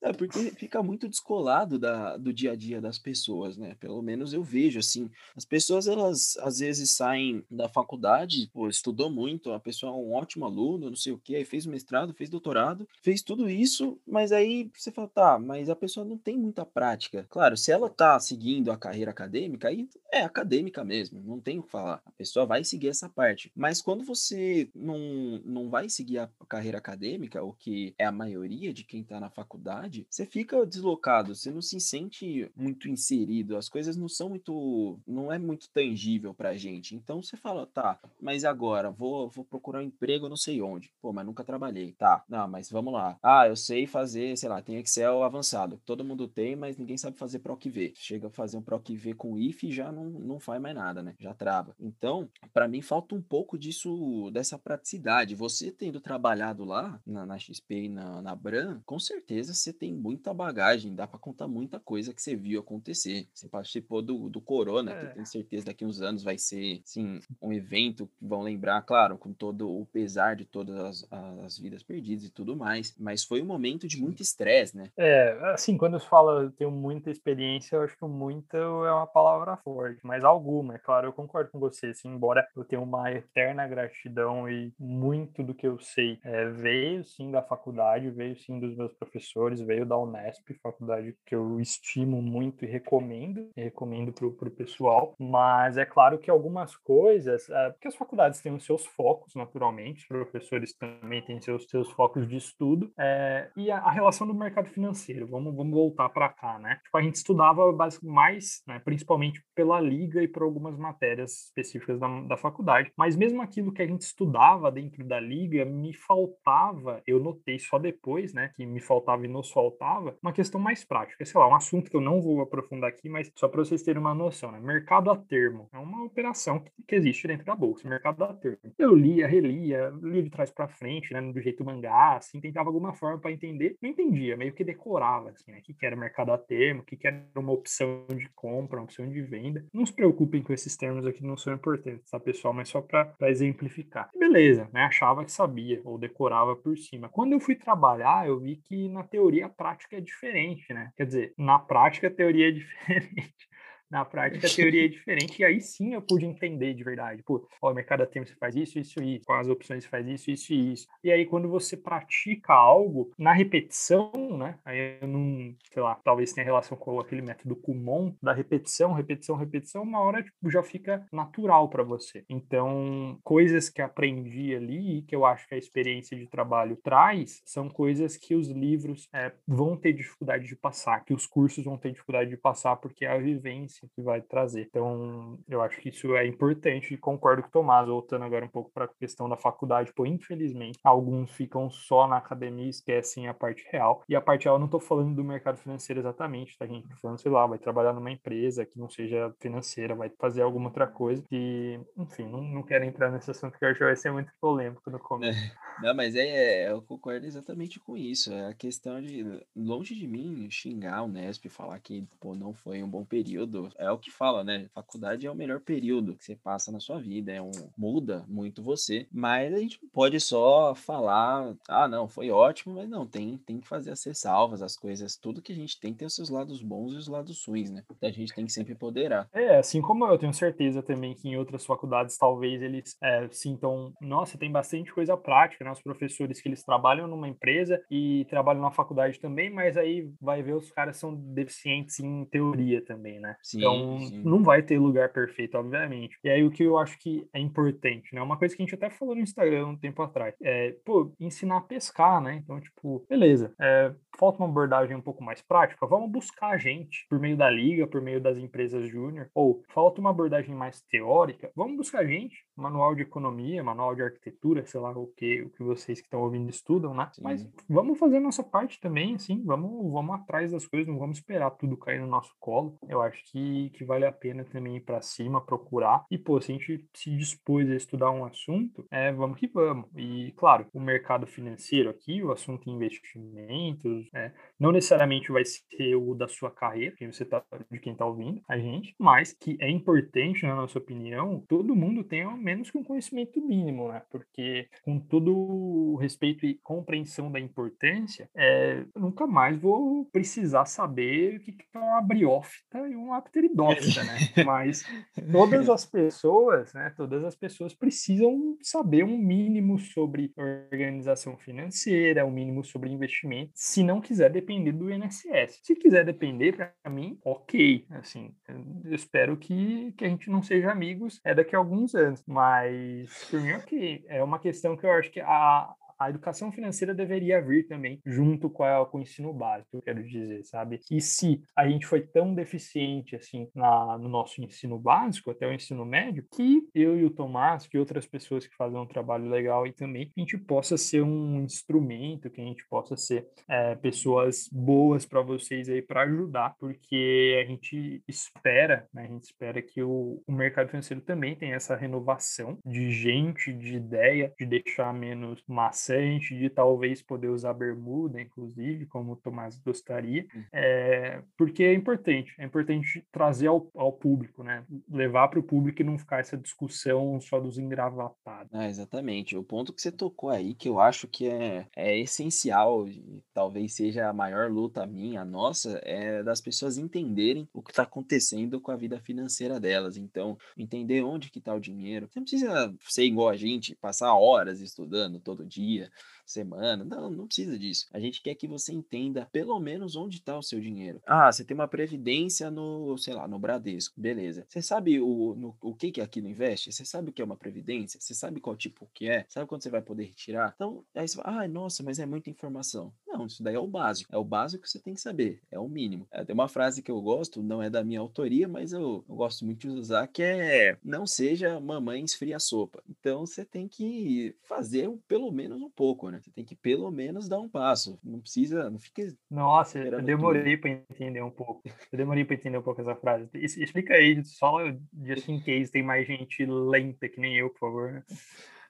[0.06, 3.74] É porque fica muito descolado da, do dia a dia das pessoas, né?
[3.80, 5.10] Pelo menos eu vejo assim.
[5.34, 10.12] As pessoas, elas às vezes saem da faculdade, pô, estudou muito, a pessoa é um
[10.14, 14.30] ótimo aluno, não sei o quê, aí fez mestrado, fez doutorado, fez tudo isso, mas
[14.30, 17.26] aí você fala, tá, mas a pessoa não tem muita prática.
[17.28, 21.62] Claro, se ela tá seguindo a carreira acadêmica, aí é acadêmica mesmo, não tem o
[21.62, 22.00] que falar.
[22.06, 23.50] A pessoa vai seguir essa parte.
[23.54, 24.98] Mas quando você não,
[25.44, 29.30] não vai seguir a carreira acadêmica, o que é a maioria de quem tá na
[29.30, 34.98] faculdade, você fica deslocado, você não se sente muito inserido, as coisas não são muito,
[35.06, 36.94] não é muito tangível pra gente.
[36.94, 40.90] Então você fala, tá, mas agora vou, vou procurar um emprego não sei onde.
[41.00, 41.92] Pô, mas nunca trabalhei.
[41.92, 43.18] Tá, não, mas vamos lá.
[43.22, 45.80] Ah, eu sei fazer, sei lá, tem Excel avançado.
[45.84, 47.92] Todo mundo tem, mas ninguém sabe fazer PROC-V.
[47.96, 51.14] Chega a fazer um PROC-V com if e já não, não faz mais nada, né?
[51.18, 51.74] Já trava.
[51.80, 55.34] Então, para mim falta um pouco disso, dessa praticidade.
[55.34, 59.94] Você tendo trabalhado lá na, na XP e na, na Bran, com certeza você tem
[59.94, 63.28] muita bagagem, dá para contar muita coisa que você viu acontecer.
[63.32, 64.98] Você participou do, do Corona, é.
[64.98, 68.82] que eu tenho certeza daqui uns anos vai ser, sim, um evento que vão lembrar,
[68.82, 71.12] claro, com todo o pesar de todas as,
[71.44, 74.90] as vidas perdidas e tudo mais, mas foi um momento de muito estresse, né?
[74.96, 79.06] É, assim, quando se fala eu tenho muita experiência, eu acho que muito é uma
[79.06, 83.10] palavra forte, mas alguma, é claro, eu concordo com você, assim, embora eu tenha uma
[83.12, 88.58] eterna gratidão e muito do que eu sei é, veio sim da faculdade, veio sim
[88.58, 94.12] dos meus professores, veio da Unesp, faculdade que eu estimo muito e recomendo, e recomendo
[94.12, 98.64] para o pessoal, mas é claro que algumas coisas, é, porque as faculdades têm os
[98.64, 103.90] seus focos, naturalmente, professores também têm seus, seus focos de estudo, é, e a, a,
[103.90, 106.80] relação do mercado financeiro, vamos, vamos voltar para cá, né?
[106.84, 107.64] Tipo, a gente estudava
[108.02, 113.42] mais, né, principalmente pela liga e por algumas matérias específicas da, da faculdade, mas mesmo
[113.42, 118.52] aquilo que a gente estudava dentro da liga, me faltava, eu notei só depois, né,
[118.54, 122.00] que me faltava e faltava, uma questão mais prática, sei lá, um assunto que eu
[122.02, 125.66] não vou aprofundar aqui, mas só para vocês terem uma noção, né, mercado a termo
[125.72, 128.58] é uma operação que, existe dentro da bolsa, mercado a termo.
[128.78, 132.92] Eu lia, relia, lia de trás para frente, né, do jeito mangá, assim, tentava alguma
[132.92, 136.32] forma para entender, não entendia, meio que decorava, assim, né, o que, que era mercado
[136.32, 139.64] a termo, o que, que era uma opção de compra, uma opção de venda.
[139.72, 142.52] Não se preocupem com esses termos aqui, não são importantes, tá, pessoal?
[142.52, 144.10] Mas só para exemplificar.
[144.18, 144.82] Beleza, né?
[144.82, 147.08] Achava que sabia ou decorava por cima.
[147.08, 150.90] Quando eu fui trabalhar, eu vi que na teoria a prática é diferente, né?
[150.96, 153.48] Quer dizer, na prática a teoria é diferente.
[153.90, 157.22] Na prática, a teoria é diferente, e aí sim eu pude entender de verdade.
[157.22, 159.90] Pô, ó, o mercado a você faz isso, isso e isso, com as opções você
[159.90, 160.86] faz isso, isso e isso.
[161.04, 164.58] E aí, quando você pratica algo na repetição, né?
[164.64, 169.36] Aí eu não, sei lá, talvez tenha relação com aquele método Kumon, da repetição, repetição,
[169.36, 172.24] repetição, uma hora tipo, já fica natural para você.
[172.28, 177.68] Então, coisas que aprendi ali, que eu acho que a experiência de trabalho traz, são
[177.68, 181.92] coisas que os livros é, vão ter dificuldade de passar, que os cursos vão ter
[181.92, 184.66] dificuldade de passar, porque é a vivência que vai trazer.
[184.68, 188.48] Então, eu acho que isso é importante e concordo com o Tomás, voltando agora um
[188.48, 193.28] pouco para a questão da faculdade, pô, infelizmente, alguns ficam só na academia e esquecem
[193.28, 194.02] a parte real.
[194.08, 196.88] E a parte real, eu não estou falando do mercado financeiro exatamente, tá, gente?
[196.88, 200.66] Tô falando, sei lá, vai trabalhar numa empresa que não seja financeira, vai fazer alguma
[200.66, 203.96] outra coisa e, enfim, não, não quero entrar nesse assunto que eu acho que vai
[203.96, 205.38] ser muito polêmico no começo.
[205.38, 208.32] É, não, mas é, é, eu concordo exatamente com isso.
[208.32, 212.82] É a questão de, longe de mim, xingar o Nesp, falar que, pô, não foi
[212.82, 214.68] um bom período, é o que fala, né?
[214.74, 218.62] Faculdade é o melhor período que você passa na sua vida, é um muda muito
[218.62, 223.38] você, mas a gente não pode só falar, ah, não, foi ótimo, mas não, tem,
[223.38, 226.28] tem que fazer as ressalvas, as coisas, tudo que a gente tem tem os seus
[226.28, 227.82] lados bons e os lados ruins, né?
[227.90, 229.28] Então a gente tem que sempre poderar.
[229.32, 233.92] É, assim como eu tenho certeza também que em outras faculdades talvez eles é, sintam,
[234.00, 238.70] nossa, tem bastante coisa prática, Os professores que eles trabalham numa empresa e trabalham na
[238.70, 243.36] faculdade também, mas aí vai ver os caras são deficientes em teoria também, né?
[243.42, 244.22] Sim, então sim.
[244.24, 246.18] não vai ter lugar perfeito, obviamente.
[246.22, 248.22] E aí o que eu acho que é importante, né?
[248.22, 251.58] Uma coisa que a gente até falou no Instagram um tempo atrás, é, pô, ensinar
[251.58, 252.40] a pescar, né?
[252.42, 257.06] Então, tipo, beleza, é, falta uma abordagem um pouco mais prática, vamos buscar a gente
[257.08, 261.50] por meio da liga, por meio das empresas júnior, ou falta uma abordagem mais teórica,
[261.54, 265.50] vamos buscar a gente, manual de economia, manual de arquitetura, sei lá o que, o
[265.50, 267.08] que vocês que estão ouvindo estudam, né?
[267.12, 267.22] Sim.
[267.22, 271.18] Mas vamos fazer a nossa parte também, assim, vamos, vamos atrás das coisas, não vamos
[271.18, 272.78] esperar tudo cair no nosso colo.
[272.88, 276.04] Eu acho que, que vale a pena também ir para cima, procurar.
[276.10, 279.88] E, pô, se a gente se dispôs a estudar um assunto, é, vamos que vamos.
[279.96, 286.14] E, claro, o mercado financeiro aqui, o assunto investimentos, é, não necessariamente vai ser o
[286.14, 289.68] da sua carreira, quem você tá, de quem está ouvindo, a gente, mas que é
[289.68, 294.02] importante, na nossa opinião, todo mundo tenha ao menos que um conhecimento mínimo, né?
[294.08, 300.64] Porque com todo o respeito e compreensão da importância, é, eu nunca mais vou precisar
[300.64, 304.18] saber o que é uma briófita e uma pteridófita, né?
[304.46, 304.84] Mas
[305.32, 306.94] todas as pessoas, né?
[306.96, 313.82] Todas as pessoas precisam saber um mínimo sobre organização financeira, um mínimo sobre investimento, se
[313.82, 315.60] não quiser depender do INSS.
[315.62, 317.84] Se quiser depender, para mim, ok.
[317.90, 322.22] Assim, eu espero que, que a gente não seja amigos é daqui a alguns anos,
[322.36, 324.04] mas por mim, ok.
[324.08, 328.50] É uma questão que eu acho que a, a educação financeira deveria vir também junto
[328.50, 330.80] com, a, com o ensino básico, eu quero dizer, sabe?
[330.90, 335.52] E se a gente foi tão deficiente assim na, no nosso ensino básico, até o
[335.52, 339.64] ensino médio, que eu e o Tomás, que outras pessoas que fazem um trabalho legal
[339.64, 344.48] aí também, a gente possa ser um instrumento, que a gente possa ser é, pessoas
[344.52, 349.04] boas para vocês aí para ajudar, porque a gente espera, né?
[349.04, 353.76] A gente espera que o, o mercado financeiro também tenha essa renovação de gente, de
[353.76, 359.58] ideia, de deixar menos massa interessante de talvez poder usar bermuda, inclusive, como o Tomás
[359.58, 364.64] gostaria, é, porque é importante, é importante trazer ao, ao público, né?
[364.90, 368.52] Levar para o público e não ficar essa discussão só dos engravatados.
[368.52, 369.36] Ah, exatamente.
[369.36, 373.74] O ponto que você tocou aí, que eu acho que é, é essencial, e talvez
[373.74, 378.60] seja a maior luta minha, a nossa, é das pessoas entenderem o que está acontecendo
[378.60, 379.96] com a vida financeira delas.
[379.96, 382.08] Então, entender onde que está o dinheiro.
[382.10, 385.90] Você não precisa ser igual a gente, passar horas estudando todo dia dia,
[386.24, 386.84] semana.
[386.84, 387.86] Não, não precisa disso.
[387.92, 391.00] A gente quer que você entenda pelo menos onde está o seu dinheiro.
[391.06, 394.00] Ah, você tem uma previdência no, sei lá, no Bradesco.
[394.00, 394.44] Beleza.
[394.48, 396.72] Você sabe o, no, o que, que aquilo investe?
[396.72, 398.00] Você sabe o que é uma previdência?
[398.00, 399.24] Você sabe qual tipo que é?
[399.28, 400.52] Sabe quando você vai poder retirar?
[400.56, 402.92] Então, aí você fala, ah, nossa, mas é muita informação.
[403.06, 404.14] Não, isso daí é o básico.
[404.14, 405.40] É o básico que você tem que saber.
[405.50, 406.06] É o mínimo.
[406.10, 409.14] É, tem uma frase que eu gosto, não é da minha autoria, mas eu, eu
[409.14, 412.82] gosto muito de usar, que é não seja mamãe esfria sopa.
[412.88, 416.20] Então, você tem que fazer pelo menos um pouco, né?
[416.20, 417.98] Você tem que pelo menos dar um passo.
[418.02, 419.02] Não precisa, não fica.
[419.30, 421.62] Nossa, eu demorei para entender um pouco.
[421.92, 423.28] Eu demorei para entender um pouco essa frase.
[423.34, 424.58] Explica aí, só
[424.92, 428.04] de assim case, tem mais gente lenta que nem eu, por favor.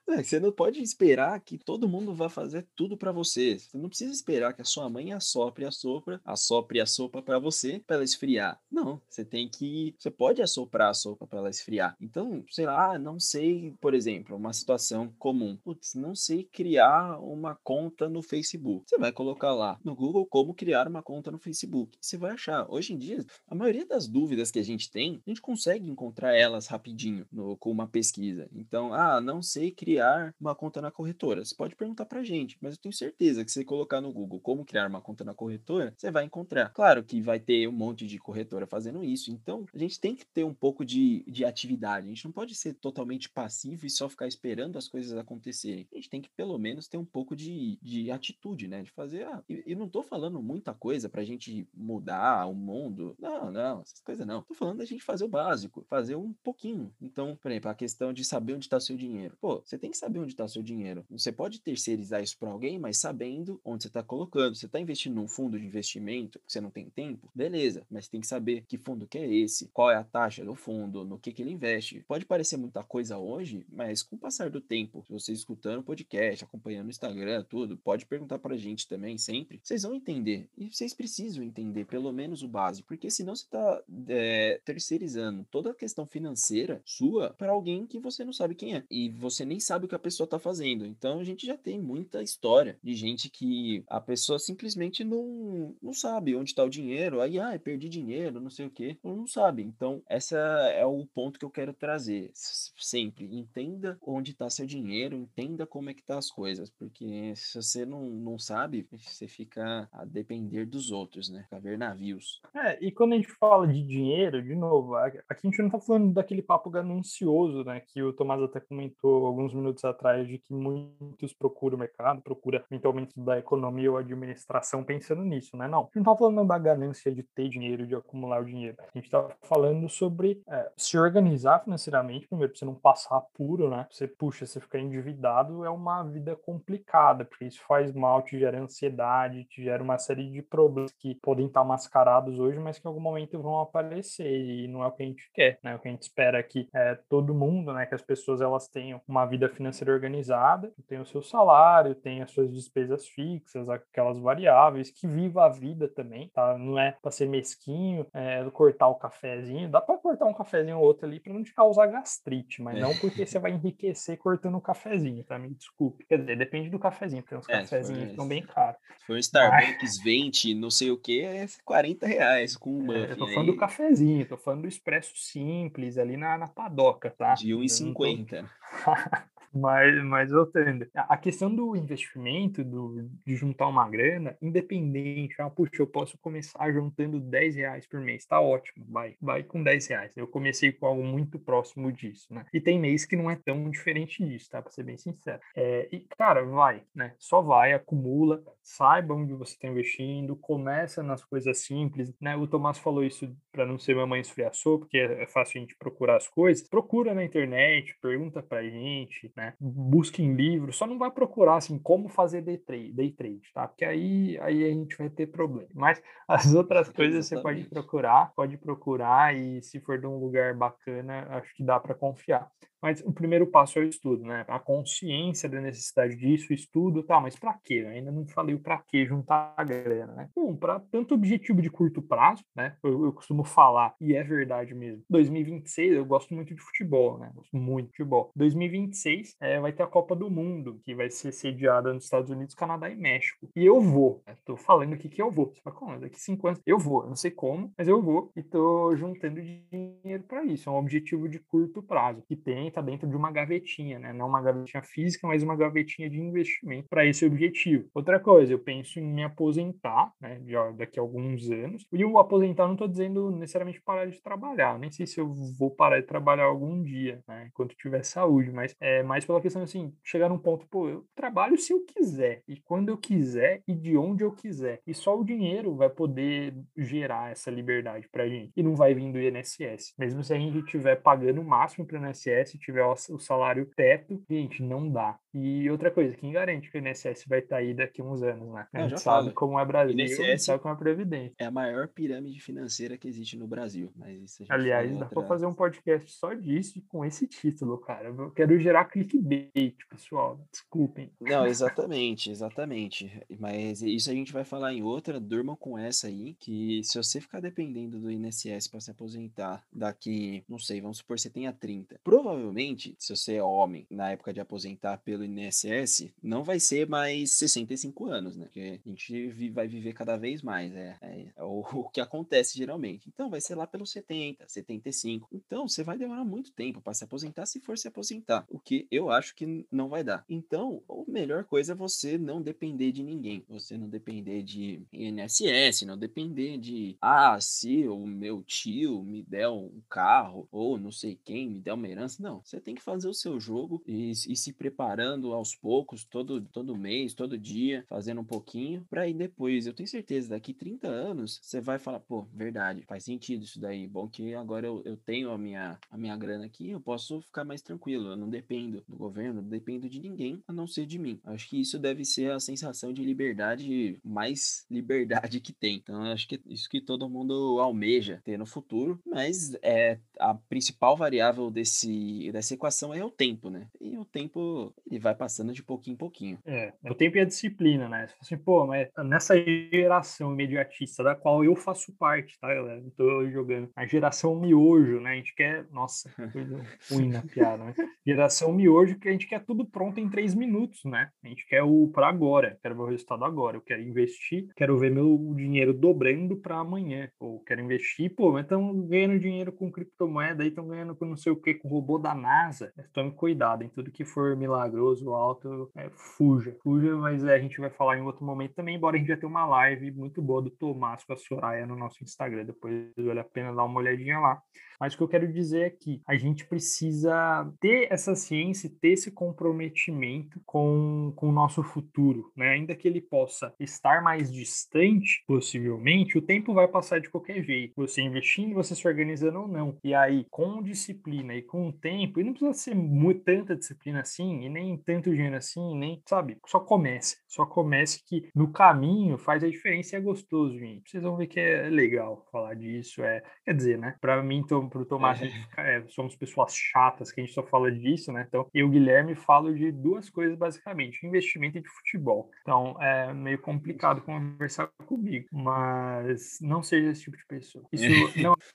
[0.09, 3.59] É, você não pode esperar que todo mundo vá fazer tudo para você.
[3.59, 7.37] Você não precisa esperar que a sua mãe assopre a sopa, assopre a sopa para
[7.37, 8.57] você para ela esfriar.
[8.71, 11.95] Não, você tem que, você pode assoprar a sopa para ela esfriar.
[11.99, 15.57] Então, sei lá, não sei, por exemplo, uma situação comum.
[15.57, 18.85] Putz, não sei criar uma conta no Facebook.
[18.87, 21.97] Você vai colocar lá no Google como criar uma conta no Facebook.
[21.99, 22.65] Você vai achar.
[22.69, 26.33] Hoje em dia, a maioria das dúvidas que a gente tem, a gente consegue encontrar
[26.33, 28.47] elas rapidinho no, com uma pesquisa.
[28.53, 31.43] Então, ah, não sei criar criar uma conta na corretora?
[31.43, 34.39] Você pode perguntar pra gente, mas eu tenho certeza que se você colocar no Google
[34.39, 36.69] como criar uma conta na corretora, você vai encontrar.
[36.69, 40.25] Claro que vai ter um monte de corretora fazendo isso, então a gente tem que
[40.25, 42.05] ter um pouco de, de atividade.
[42.05, 45.87] A gente não pode ser totalmente passivo e só ficar esperando as coisas acontecerem.
[45.91, 48.83] A gente tem que pelo menos ter um pouco de, de atitude, né?
[48.83, 49.23] De fazer.
[49.23, 53.15] Ah, e, e não tô falando muita coisa pra gente mudar o mundo.
[53.19, 54.43] Não, não, essas coisas não.
[54.43, 56.93] Tô falando da gente fazer o básico, fazer um pouquinho.
[57.01, 59.35] Então, por exemplo, a questão de saber onde está seu dinheiro.
[59.41, 61.05] Pô, você tem tem que saber onde está seu dinheiro.
[61.09, 64.53] Você pode terceirizar isso para alguém, mas sabendo onde você está colocando.
[64.53, 68.19] Você está investindo num fundo de investimento que você não tem tempo, beleza, mas tem
[68.19, 71.31] que saber que fundo que é esse, qual é a taxa do fundo, no que,
[71.31, 72.03] que ele investe.
[72.05, 75.83] Pode parecer muita coisa hoje, mas com o passar do tempo, se você escutando o
[75.83, 79.61] podcast, acompanhando o Instagram, tudo, pode perguntar para a gente também sempre.
[79.63, 80.49] Vocês vão entender.
[80.57, 85.71] E vocês precisam entender pelo menos o básico, porque senão você está é, terceirizando toda
[85.71, 88.83] a questão financeira sua para alguém que você não sabe quem é.
[88.89, 90.85] E você nem sabe o que a pessoa está fazendo.
[90.85, 95.93] Então a gente já tem muita história de gente que a pessoa simplesmente não, não
[95.93, 97.21] sabe onde está o dinheiro.
[97.21, 98.97] Aí, ah, perdi dinheiro, não sei o que.
[99.03, 99.63] Não sabe.
[99.63, 102.31] Então, esse é o ponto que eu quero trazer.
[102.33, 103.25] Sempre.
[103.25, 106.69] Entenda onde está seu dinheiro, entenda como é que tá as coisas.
[106.69, 111.45] Porque se você não, não sabe, você fica a depender dos outros, né?
[111.51, 112.41] A ver navios.
[112.55, 115.79] É, e quando a gente fala de dinheiro, de novo, aqui a gente não tá
[115.79, 117.81] falando daquele papo ganancioso, né?
[117.81, 122.63] Que o Tomás até comentou alguns minutos atrás de que muitos procuram o mercado, procura
[122.69, 125.67] eventualmente da economia ou administração pensando nisso, né?
[125.67, 125.81] Não.
[125.81, 128.77] A gente não tá falando da ganância de ter dinheiro, de acumular o dinheiro.
[128.79, 133.69] A gente tá falando sobre é, se organizar financeiramente, primeiro, pra você não passar apuro,
[133.69, 133.87] né?
[133.91, 138.59] Você, puxa, você ficar endividado é uma vida complicada, porque isso faz mal, te gera
[138.59, 142.89] ansiedade, te gera uma série de problemas que podem estar mascarados hoje, mas que em
[142.89, 145.75] algum momento vão aparecer e não é o que a gente quer, né?
[145.75, 147.85] O que a gente espera é que é, todo mundo, né?
[147.85, 152.31] Que as pessoas elas tenham uma vida financeira organizada, tenham o seu salário, tenham as
[152.31, 156.57] suas despesas fixas, aquelas variáveis, que viva a vida também, tá?
[156.57, 160.83] Não é para ser mesquinho, é, cortar o cafezinho, dá para cortar um cafezinho ou
[160.83, 164.61] outro ali para não te causar gastrite, mas não porque você vai enriquecer cortando o
[164.61, 165.37] cafezinho, tá?
[165.37, 166.05] Me desculpe.
[166.05, 168.79] Quer dizer, depende do cafezinho, porque uns é, cafezinhos for, estão bem caros.
[168.99, 170.03] Se for Starbucks mas...
[170.03, 173.55] 20, não sei o que, é 40 reais com um é, Eu tô falando aí.
[173.55, 177.33] do cafezinho, tô falando do expresso simples ali na, na padoca, tá?
[177.33, 178.41] De 1,50.
[178.83, 178.91] Tô...
[179.53, 185.81] Mas, mas voltando, a questão do investimento, do, de juntar uma grana, independente, ah, puxa,
[185.81, 190.11] eu posso começar juntando 10 reais por mês, tá ótimo, vai, vai com 10 reais.
[190.15, 192.45] Eu comecei com algo muito próximo disso, né?
[192.53, 194.61] E tem mês que não é tão diferente disso, tá?
[194.61, 195.39] Pra ser bem sincero.
[195.55, 197.13] É, e, cara, vai, né?
[197.17, 202.35] Só vai, acumula, saiba onde você está investindo, começa nas coisas simples, né?
[202.35, 206.17] O Tomás falou isso para não ser mamãe esfriaçou, porque é fácil a gente procurar
[206.17, 206.67] as coisas.
[206.67, 209.53] Procura na internet, pergunta pra gente, né?
[209.59, 213.67] Busque em livros, só não vai procurar assim como fazer day trade, day trade, tá?
[213.67, 215.69] Porque aí, aí a gente vai ter problema.
[215.75, 220.55] Mas as outras coisas você pode procurar, pode procurar e se for de um lugar
[220.55, 222.49] bacana, acho que dá para confiar.
[222.81, 224.45] Mas o primeiro passo é o estudo, né?
[224.47, 227.81] A consciência da necessidade disso, estudo, tá, mas para quê?
[227.85, 230.29] Eu ainda não falei o para quê juntar a grana, né?
[230.35, 232.75] Bom, para tanto objetivo de curto prazo, né?
[232.83, 235.03] Eu, eu, costumo falar, e é verdade mesmo.
[235.09, 237.31] 2026, eu gosto muito de futebol, né?
[237.33, 238.31] Gosto muito de futebol.
[238.35, 242.55] 2026 é, vai ter a Copa do Mundo, que vai ser sediada nos Estados Unidos,
[242.55, 243.49] Canadá e México.
[243.55, 244.35] E eu vou, né?
[244.45, 245.53] tô falando aqui que eu vou.
[245.53, 245.99] Você fala, como?
[245.99, 247.03] Daqui cinco anos eu vou.
[247.03, 250.69] Eu não sei como, mas eu vou e tô juntando dinheiro para isso.
[250.69, 254.13] É um objetivo de curto prazo, que tem está dentro de uma gavetinha, né?
[254.13, 257.89] Não uma gavetinha física, mas uma gavetinha de investimento para esse objetivo.
[257.93, 260.41] Outra coisa, eu penso em me aposentar, né?
[260.45, 261.85] Já daqui a alguns anos.
[261.91, 264.77] E o aposentar não estou dizendo necessariamente parar de trabalhar.
[264.79, 267.47] Nem sei se eu vou parar de trabalhar algum dia, né?
[267.47, 271.57] Enquanto tiver saúde, mas é mais pela questão assim, chegar num ponto, pô, eu trabalho
[271.57, 274.81] se eu quiser e quando eu quiser e de onde eu quiser.
[274.85, 278.51] E só o dinheiro vai poder gerar essa liberdade pra gente.
[278.55, 279.93] E não vai vir do INSS.
[279.97, 284.23] Mesmo se a gente estiver pagando o máximo para o INSS, tiver o salário teto,
[284.29, 285.17] gente, não dá.
[285.39, 288.23] E outra coisa, quem garante que o INSS vai estar tá aí daqui a uns
[288.23, 288.67] anos, né?
[288.73, 289.33] A gente sabe falo.
[289.35, 291.35] como é Brasil, INSS sabe como é Previdência.
[291.39, 293.91] É a maior pirâmide financeira que existe no Brasil.
[293.95, 295.09] Mas isso Aliás, dá outra...
[295.09, 298.09] pra fazer um podcast só disso com esse título, cara.
[298.09, 300.39] Eu quero gerar clickbait, pessoal.
[300.51, 301.11] Desculpem.
[301.19, 303.21] Não, exatamente, exatamente.
[303.39, 305.19] Mas isso a gente vai falar em outra.
[305.19, 310.43] Durmam com essa aí, que se você ficar dependendo do INSS para se aposentar daqui,
[310.47, 311.99] não sei, vamos supor que você tenha 30.
[312.03, 317.31] Provavelmente, se você é homem, na época de aposentar pelo INSS, não vai ser mais
[317.33, 318.45] 65 anos, né?
[318.45, 321.63] Porque a gente vai viver cada vez mais, é, é, é o,
[321.93, 323.07] que acontece geralmente.
[323.07, 325.27] Então vai ser lá pelos 70, 75.
[325.31, 328.87] Então você vai demorar muito tempo para se aposentar se for se aposentar, o que
[328.91, 330.23] eu acho que não vai dar.
[330.29, 335.81] Então, a melhor coisa é você não depender de ninguém, você não depender de INSS,
[335.81, 341.19] não depender de ah, se o meu tio me der um carro ou não sei
[341.25, 342.21] quem me der uma herança.
[342.21, 346.39] Não, você tem que fazer o seu jogo e, e se preparando aos poucos, todo,
[346.41, 350.87] todo mês, todo dia, fazendo um pouquinho, para aí depois, eu tenho certeza, daqui 30
[350.87, 353.87] anos, você vai falar, pô, verdade, faz sentido isso daí.
[353.87, 357.43] Bom que agora eu, eu tenho a minha, a minha grana aqui, eu posso ficar
[357.43, 360.99] mais tranquilo, eu não dependo do governo, não dependo de ninguém, a não ser de
[360.99, 361.06] mim.
[361.25, 365.75] Acho que isso deve ser a sensação de liberdade, mais liberdade que tem.
[365.77, 370.33] Então, acho que é isso que todo mundo almeja ter no futuro, mas é a
[370.33, 373.67] principal variável desse, dessa equação é o tempo, né?
[373.79, 376.37] E o tempo, ele vai passando de pouquinho em pouquinho.
[376.45, 378.07] É, é o tempo e a disciplina, né?
[378.19, 382.81] Assim, pô, mas nessa geração imediatista da qual eu faço parte, tá, galera?
[382.81, 383.69] Não tô jogando.
[383.75, 385.11] A geração miojo, né?
[385.11, 385.65] A gente quer.
[385.71, 387.73] Nossa, coisa ruim na piada, né?
[388.05, 391.09] Geração miojo que a gente quer tudo pronto em três minutos, né?
[391.23, 393.57] A gente quer o para agora, quero ver o resultado agora.
[393.57, 397.09] Eu quero investir, quero ver meu dinheiro dobrando para amanhã.
[397.19, 401.17] Ou quero investir, pô, mas estão ganhando dinheiro com criptomoeda aí, estão ganhando com não
[401.17, 402.73] sei o que, com robô da NASA.
[402.93, 406.55] Tome cuidado em tudo que for milagroso, alto, é, fuja.
[406.63, 409.17] Fuja, mas é, a gente vai falar em outro momento também, embora a gente já
[409.17, 412.45] tenha uma live muito boa do Tomás com a Soraya no nosso Instagram.
[412.45, 414.41] Depois vale a pena dar uma olhadinha lá.
[414.79, 418.89] Mas o que eu quero dizer é que a gente precisa ter essa ciência, ter
[418.89, 422.49] esse comprometimento com, com o nosso futuro, né?
[422.49, 427.73] Ainda que ele possa estar mais distante, possivelmente, o tempo vai passar de qualquer jeito.
[427.75, 429.77] Você investindo, você se organizando ou não.
[429.83, 434.43] E aí, com disciplina e com tempo, e não precisa ser muito, tanta disciplina assim,
[434.43, 436.37] e nem tanto dinheiro assim, nem, sabe?
[436.45, 437.17] Só comece.
[437.27, 440.89] Só comece que no caminho faz a diferença e é gostoso, gente.
[440.89, 443.03] Vocês vão ver que é legal falar disso.
[443.03, 443.95] É, quer dizer, né?
[443.99, 445.77] Para mim, tô pro Tomás, é.
[445.77, 448.25] é, somos pessoas chatas que a gente só fala disso, né?
[448.27, 452.29] Então, eu o Guilherme falo de duas coisas basicamente: investimento e de futebol.
[452.41, 457.65] Então, é meio complicado conversar comigo, mas não seja esse tipo de pessoa.
[457.71, 457.87] Isso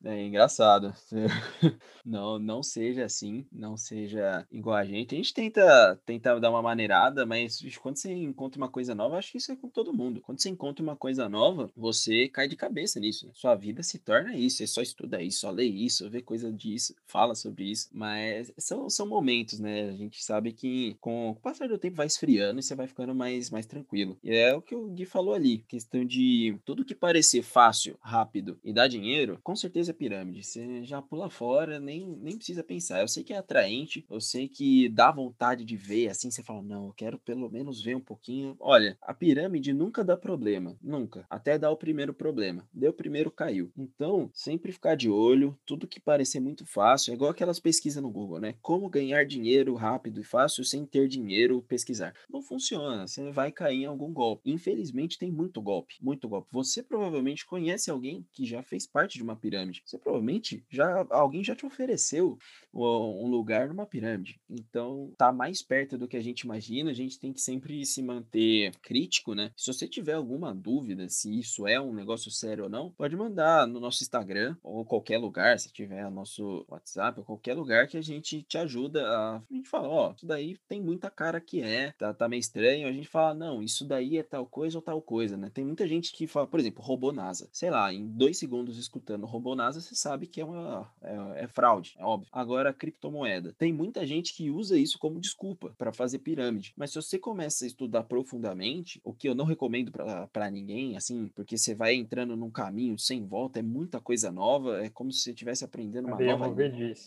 [0.02, 0.92] não é engraçado.
[2.04, 5.14] Não, não seja assim, não seja igual a gente.
[5.14, 9.30] A gente tenta, tenta dar uma maneirada, mas quando você encontra uma coisa nova, acho
[9.30, 10.20] que isso é com todo mundo.
[10.20, 13.30] Quando você encontra uma coisa nova, você cai de cabeça nisso.
[13.32, 14.56] Sua vida se torna isso.
[14.56, 18.52] Você só estuda isso, só lê isso, isso, ver coisa disso, fala sobre isso, mas
[18.58, 19.90] são, são momentos, né?
[19.90, 23.14] A gente sabe que com o passar do tempo vai esfriando e você vai ficando
[23.14, 24.18] mais, mais tranquilo.
[24.22, 28.58] E é o que o Gui falou ali, questão de tudo que parecer fácil, rápido
[28.64, 30.44] e dar dinheiro, com certeza é pirâmide.
[30.44, 33.00] Você já pula fora, nem, nem precisa pensar.
[33.00, 36.62] Eu sei que é atraente, eu sei que dá vontade de ver, assim você fala,
[36.62, 38.56] não, eu quero pelo menos ver um pouquinho.
[38.58, 41.26] Olha, a pirâmide nunca dá problema, nunca.
[41.28, 42.66] Até dá o primeiro problema.
[42.72, 43.70] Deu o primeiro, caiu.
[43.76, 48.10] Então, sempre ficar de olho, tudo que parecer muito fácil, é igual aquelas pesquisas no
[48.10, 48.54] Google, né?
[48.62, 52.14] Como ganhar dinheiro rápido e fácil sem ter dinheiro pesquisar.
[52.30, 54.50] Não funciona, você vai cair em algum golpe.
[54.50, 56.48] Infelizmente tem muito golpe, muito golpe.
[56.50, 59.82] Você provavelmente conhece alguém que já fez parte de uma pirâmide.
[59.84, 62.38] Você provavelmente já alguém já te ofereceu
[62.72, 64.40] um lugar numa pirâmide.
[64.48, 66.90] Então, tá mais perto do que a gente imagina.
[66.90, 69.52] A gente tem que sempre se manter crítico, né?
[69.56, 73.66] Se você tiver alguma dúvida se isso é um negócio sério ou não, pode mandar
[73.66, 78.02] no nosso Instagram ou qualquer lugar, se tiver nosso WhatsApp ou qualquer lugar que a
[78.02, 79.36] gente te ajuda a.
[79.36, 82.40] A gente fala, ó, oh, isso daí tem muita cara que é, tá, tá meio
[82.40, 82.88] estranho.
[82.88, 85.50] A gente fala, não, isso daí é tal coisa ou tal coisa, né?
[85.52, 87.48] Tem muita gente que fala, por exemplo, robô NASA.
[87.52, 90.90] Sei lá, em dois segundos escutando robô NASA, você sabe que é uma.
[91.02, 92.28] É, é fraude, é óbvio.
[92.32, 93.54] Agora, criptomoeda.
[93.58, 96.72] Tem muita gente que usa isso como desculpa para fazer pirâmide.
[96.76, 99.92] Mas se você começa a estudar profundamente, o que eu não recomendo
[100.32, 104.84] para ninguém, assim, porque você vai entrando num caminho sem volta, é muita coisa nova,
[104.84, 106.44] é como se você estivesse aprendendo uma nova.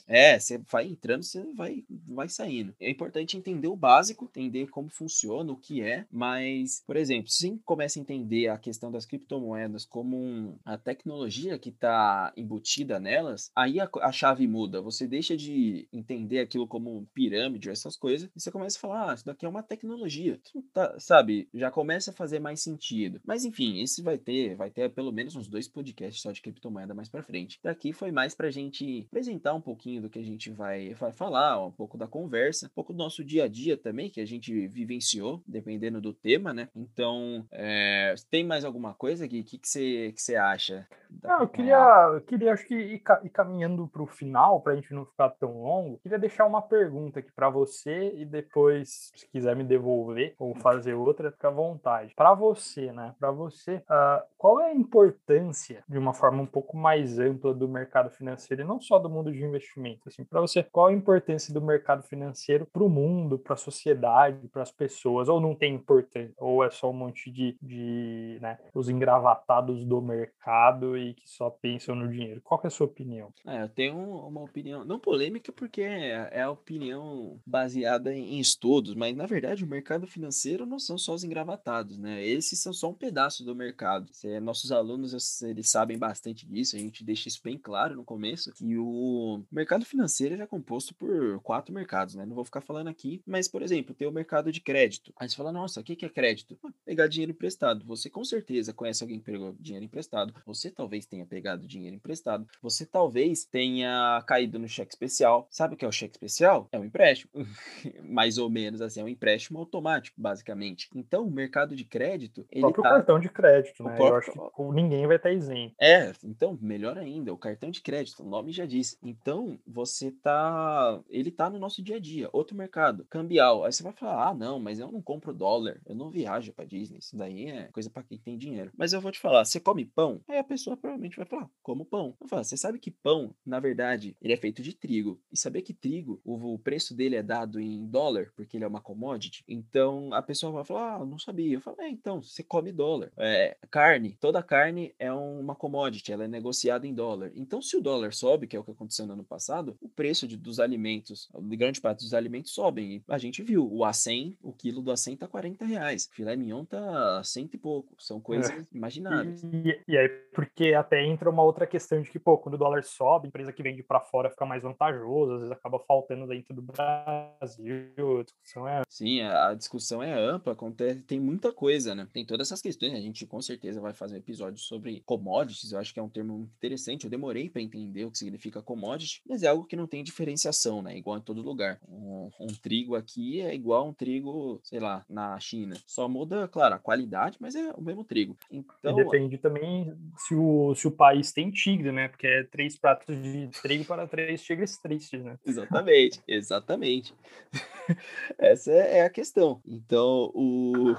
[0.07, 2.74] É, você vai entrando, você vai, vai saindo.
[2.80, 7.59] É importante entender o básico, entender como funciona, o que é, mas, por exemplo, se
[7.63, 13.51] começa a entender a questão das criptomoedas como um, a tecnologia que está embutida nelas,
[13.55, 14.82] aí a, a, chave muda.
[14.82, 19.13] Você deixa de entender aquilo como pirâmide, essas coisas, e você começa a falar, ah,
[19.13, 20.39] isso daqui é uma tecnologia.
[20.74, 23.22] Tá, sabe, já começa a fazer mais sentido.
[23.26, 26.93] Mas enfim, esse vai ter, vai ter pelo menos uns dois podcasts só de criptomoeda
[26.93, 27.59] mais para frente.
[27.61, 31.65] Daqui foi mais pra gente apresentar um pouquinho do que a gente vai, vai falar,
[31.65, 34.67] um pouco da conversa, um pouco do nosso dia a dia também, que a gente
[34.67, 36.69] vivenciou, dependendo do tema, né?
[36.75, 40.87] Então, é, tem mais alguma coisa que que, que, você, que você acha?
[41.23, 44.75] Não, eu queria, eu queria, acho que ir, ir caminhando para o final, para a
[44.75, 49.27] gente não ficar tão longo, queria deixar uma pergunta aqui para você e depois, se
[49.29, 52.13] quiser me devolver ou fazer outra, fica à vontade.
[52.15, 53.15] Para você, né?
[53.19, 57.67] Para você, uh, qual é a importância, de uma forma um pouco mais ampla, do
[57.67, 60.07] mercado financeiro e não só do mundo de investimento?
[60.07, 64.47] Assim, para você, qual a importância do mercado financeiro para o mundo, para a sociedade,
[64.47, 65.29] para as pessoas?
[65.29, 66.33] Ou não tem importância?
[66.38, 71.49] Ou é só um monte de, de né, os engravatados do mercado e que só
[71.49, 72.41] pensam no dinheiro.
[72.43, 73.33] Qual é a sua opinião?
[73.45, 78.95] É, eu tenho uma opinião, não polêmica, porque é, é a opinião baseada em estudos,
[78.95, 82.25] mas na verdade o mercado financeiro não são só os engravatados, né?
[82.25, 84.09] Esses são só um pedaço do mercado.
[84.41, 88.78] Nossos alunos, eles sabem bastante disso, a gente deixa isso bem claro no começo, que
[88.78, 92.26] o mercado financeiro é composto por quatro mercados, né?
[92.26, 95.13] Não vou ficar falando aqui, mas, por exemplo, tem o mercado de crédito.
[95.17, 96.57] Aí você fala, nossa, o que é crédito?
[96.86, 97.86] Pegar dinheiro emprestado.
[97.86, 100.34] Você com certeza conhece alguém que pegou dinheiro emprestado.
[100.45, 102.47] Você talvez tenha pegado dinheiro emprestado.
[102.61, 105.47] Você talvez tenha caído no cheque especial.
[105.49, 106.67] Sabe o que é o cheque especial?
[106.71, 107.32] É um empréstimo.
[108.03, 110.89] Mais ou menos assim, é um empréstimo automático, basicamente.
[110.95, 112.45] Então, o mercado de crédito.
[112.53, 112.89] O próprio tá...
[112.89, 113.95] cartão de crédito, né?
[113.95, 114.34] Próprio...
[114.36, 115.76] Eu acho que ninguém vai estar isento.
[115.80, 118.97] É, então, melhor ainda, o cartão de crédito, o nome já diz.
[119.01, 121.01] Então, você tá.
[121.09, 122.30] Ele tá no nosso dia a dia.
[122.32, 123.63] Outro mercado, cambial.
[123.63, 126.66] Aí você vai falar, ah, não, mas eu não compro dólar, eu não viajo para
[126.66, 126.99] Disney.
[126.99, 128.72] Isso daí é coisa para quem tem dinheiro.
[128.78, 130.22] Mas eu vou te falar, você come pão?
[130.28, 132.16] Aí a pessoa provavelmente vai falar, como pão.
[132.20, 135.20] Eu falo, você sabe que pão, na verdade, ele é feito de trigo.
[135.32, 138.82] E saber que trigo, o preço dele é dado em dólar, porque ele é uma
[138.82, 139.43] commodity.
[139.47, 141.55] Então a pessoa vai falar, ah, não sabia.
[141.55, 143.11] Eu falo, é, então, você come dólar.
[143.18, 147.32] É, carne, toda carne é uma commodity, ela é negociada em dólar.
[147.36, 150.28] Então, se o dólar sobe, que é o que aconteceu no ano passado, o preço
[150.28, 152.95] de, dos alimentos, de grande parte dos alimentos sobem.
[152.95, 156.10] E a gente viu, o A100, o quilo do A100 tá 40 reais.
[156.12, 157.95] Filé mignon tá cento e pouco.
[157.99, 158.66] São coisas é.
[158.74, 159.43] imagináveis.
[159.43, 162.84] E, e, aí, porque até entra uma outra questão de que, pô, quando o dólar
[162.84, 166.53] sobe, a empresa que vende para fora fica mais vantajosa, às vezes acaba faltando dentro
[166.53, 168.20] do Brasil.
[168.20, 168.82] A discussão é.
[168.89, 172.08] Sim, a discussão é ampla, acontece, tem muita coisa, né?
[172.12, 172.93] Tem todas essas questões.
[172.93, 175.72] A gente com certeza vai fazer um episódio sobre commodities.
[175.72, 177.06] Eu acho que é um termo interessante.
[177.06, 180.81] Eu demorei para entender o que significa commodity, mas é algo que não tem diferenciação,
[180.81, 180.97] né?
[180.97, 181.79] Igual em todo lugar.
[181.87, 185.75] Um, um trigo aqui é igual a um trigo, sei lá, na China.
[185.85, 188.35] Só muda, claro, a qualidade, mas é o mesmo trigo.
[188.51, 192.07] Então, e depende também se o, se o país tem tigre, né?
[192.07, 195.37] Porque é três pratos de trigo para três tigres tristes, né?
[195.45, 197.13] Exatamente, exatamente.
[198.37, 199.61] Essa é, é a questão.
[199.65, 200.95] Então, o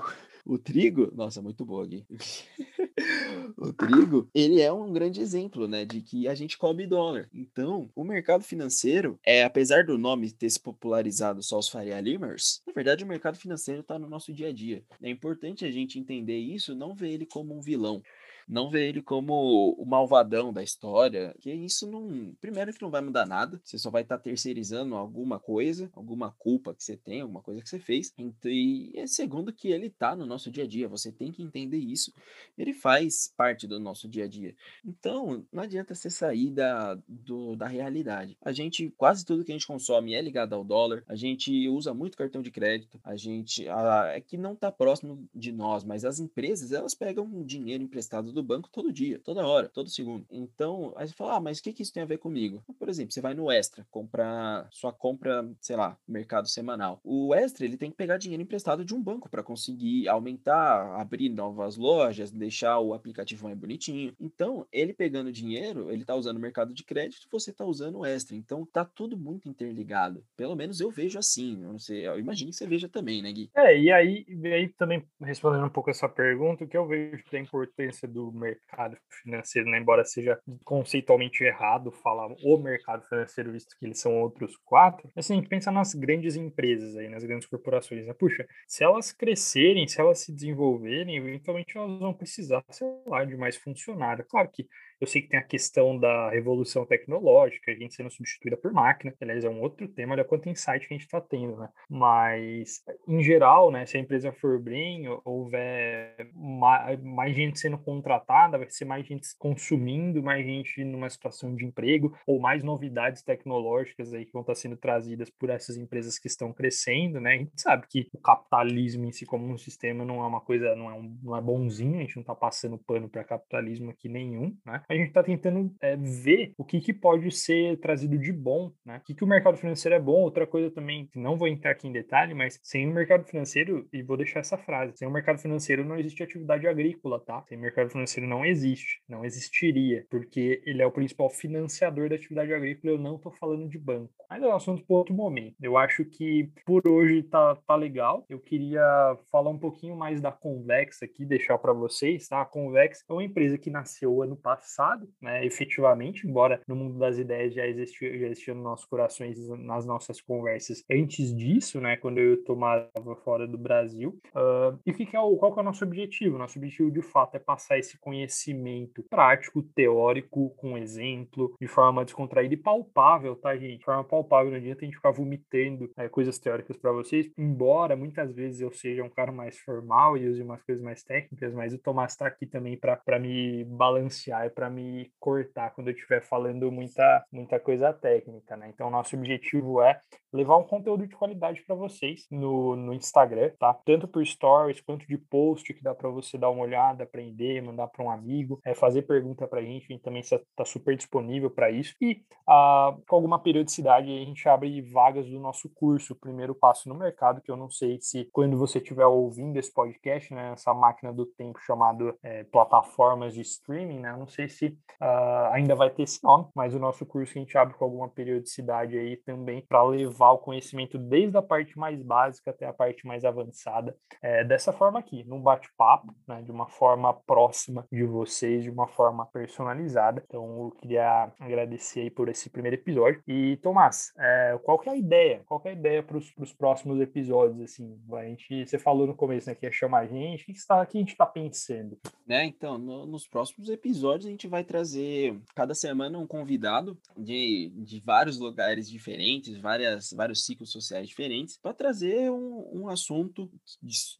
[0.47, 2.05] o trigo, nossa, muito boa aqui.
[3.59, 7.28] o trigo, ele é um grande exemplo, né, de que a gente come dólar.
[7.34, 12.62] Então, o mercado financeiro, é apesar do nome ter se popularizado só os Faria Limers,
[12.66, 14.84] na verdade o mercado financeiro está no nosso dia a dia.
[15.03, 18.01] É importante a gente entender isso, não ver ele como um vilão
[18.49, 22.32] não ver ele como o malvadão da história, que isso não.
[22.40, 26.30] Primeiro, que não vai mudar nada, você só vai estar tá terceirizando alguma coisa, alguma
[26.32, 28.14] culpa que você tem, alguma coisa que você fez.
[28.44, 31.78] E é segundo, que ele tá no nosso dia a dia, você tem que entender
[31.78, 32.12] isso.
[32.57, 34.55] Ele faz parte do nosso dia a dia.
[34.84, 38.36] Então, não adianta você sair da, do, da realidade.
[38.40, 41.92] A gente, quase tudo que a gente consome é ligado ao dólar, a gente usa
[41.92, 43.68] muito cartão de crédito, a gente.
[43.68, 48.36] A, é que não tá próximo de nós, mas as empresas, elas pegam dinheiro emprestado
[48.37, 50.24] do banco todo dia, toda hora, todo segundo.
[50.30, 52.62] Então, aí você fala, ah, mas o que, que isso tem a ver comigo?
[52.78, 57.01] Por exemplo, você vai no Extra, comprar sua compra, sei lá, mercado semanal.
[57.03, 61.28] O Extra, ele tem que pegar dinheiro emprestado de um banco para conseguir aumentar, abrir
[61.28, 64.14] novas lojas, deixar o aplicativo mais bonitinho.
[64.20, 68.07] Então, ele pegando dinheiro, ele tá usando o mercado de crédito, você tá usando o
[68.07, 68.37] Extra.
[68.37, 70.22] Então, tá tudo muito interligado.
[70.37, 71.62] Pelo menos eu vejo assim.
[71.62, 73.51] Eu não sei, eu imagino que você veja também, né, Gui?
[73.57, 77.24] É, e aí, e aí também respondendo um pouco essa pergunta, o que eu vejo
[77.30, 79.79] da importância do mercado financeiro, né?
[79.79, 85.35] embora seja conceitualmente errado falar o mercado financeiro, visto que eles são outros quatro, assim,
[85.35, 88.14] a gente pensa nas grandes empresas aí, nas grandes corporações, né?
[88.14, 93.37] Puxa, se elas crescerem, se elas se desenvolverem, eventualmente elas vão precisar, sei lá, de
[93.37, 94.24] mais funcionário.
[94.29, 94.66] Claro que
[95.01, 99.14] eu sei que tem a questão da revolução tecnológica, a gente sendo substituída por máquina,
[99.20, 101.68] aliás, é um outro tema, olha quanto insight que a gente está tendo, né?
[101.88, 108.59] Mas, em geral, né, se a empresa for bem, houver mais, mais gente sendo contratada,
[108.59, 114.12] vai ser mais gente consumindo, mais gente numa situação de emprego, ou mais novidades tecnológicas
[114.12, 117.34] aí que vão estar tá sendo trazidas por essas empresas que estão crescendo, né?
[117.34, 120.74] A gente sabe que o capitalismo em si como um sistema não é uma coisa,
[120.74, 124.09] não é, um, não é bonzinho, a gente não está passando pano para capitalismo aqui
[124.09, 124.82] nenhum, né?
[124.89, 128.99] A gente está tentando é, ver o que, que pode ser trazido de bom, né?
[128.99, 130.20] O que, que o mercado financeiro é bom.
[130.22, 134.03] Outra coisa também, não vou entrar aqui em detalhe, mas sem o mercado financeiro, e
[134.03, 137.43] vou deixar essa frase, sem o mercado financeiro não existe atividade agrícola, tá?
[137.49, 142.14] Sem o mercado financeiro não existe, não existiria, porque ele é o principal financiador da
[142.14, 144.12] atividade agrícola, eu não estou falando de banco.
[144.30, 145.57] Mas é um assunto para outro momento.
[145.62, 148.24] Eu acho que por hoje tá, tá legal.
[148.28, 148.82] Eu queria
[149.30, 152.41] falar um pouquinho mais da Convex aqui, deixar para vocês, tá?
[152.41, 156.99] A Convex é uma empresa que nasceu ano passado passado, né, efetivamente, embora no mundo
[156.99, 161.97] das ideias já existia, já existia nos nossos corações, nas nossas conversas antes disso, né,
[161.97, 162.91] quando eu tomava
[163.24, 164.18] fora do Brasil.
[164.29, 166.37] Uh, e que que é o, qual que é o nosso objetivo?
[166.37, 172.55] Nosso objetivo, de fato, é passar esse conhecimento prático, teórico, com exemplo, de forma descontraída
[172.55, 173.79] e palpável, tá, gente?
[173.79, 177.97] De forma palpável, não adianta a gente ficar vomitando é, coisas teóricas para vocês, embora
[177.97, 181.72] muitas vezes eu seja um cara mais formal e use umas coisas mais técnicas, mas
[181.72, 186.23] o Tomás está aqui também para me balancear e para me cortar quando eu estiver
[186.23, 188.69] falando muita, muita coisa técnica, né?
[188.69, 190.01] Então, nosso objetivo é
[190.33, 193.75] levar um conteúdo de qualidade para vocês no, no Instagram, tá?
[193.85, 197.89] Tanto por stories quanto de post que dá para você dar uma olhada, aprender, mandar
[197.89, 201.51] para um amigo, é, fazer pergunta para a gente, a gente também está super disponível
[201.51, 201.95] para isso.
[202.01, 206.95] E ah, com alguma periodicidade a gente abre vagas do nosso curso, primeiro passo no
[206.95, 211.12] mercado, que eu não sei se quando você estiver ouvindo esse podcast, né, essa máquina
[211.12, 215.91] do tempo chamado é, plataformas de streaming, né, eu não sei se uh, ainda vai
[215.91, 219.65] ter esse nome, mas o nosso curso a gente abre com alguma periodicidade aí também
[219.67, 224.45] para levar o conhecimento desde a parte mais básica até a parte mais avançada, é,
[224.45, 229.27] dessa forma aqui, num bate-papo, né, de uma forma próxima de vocês, de uma forma
[229.27, 230.23] personalizada.
[230.27, 233.23] Então eu queria agradecer aí por esse primeiro episódio.
[233.27, 235.43] E Tomás, é, qual que é a ideia?
[235.47, 237.61] Qual que é a ideia para os próximos episódios?
[237.61, 240.43] Assim, a gente, você falou no começo né, que ia chamar a gente.
[240.43, 241.99] O que, que, tá, que a gente está pensando?
[242.27, 247.70] Né, então, no, nos próximos episódios a gente vai trazer cada semana um convidado de,
[247.74, 253.51] de vários lugares diferentes, várias, vários ciclos sociais diferentes, para trazer um, um assunto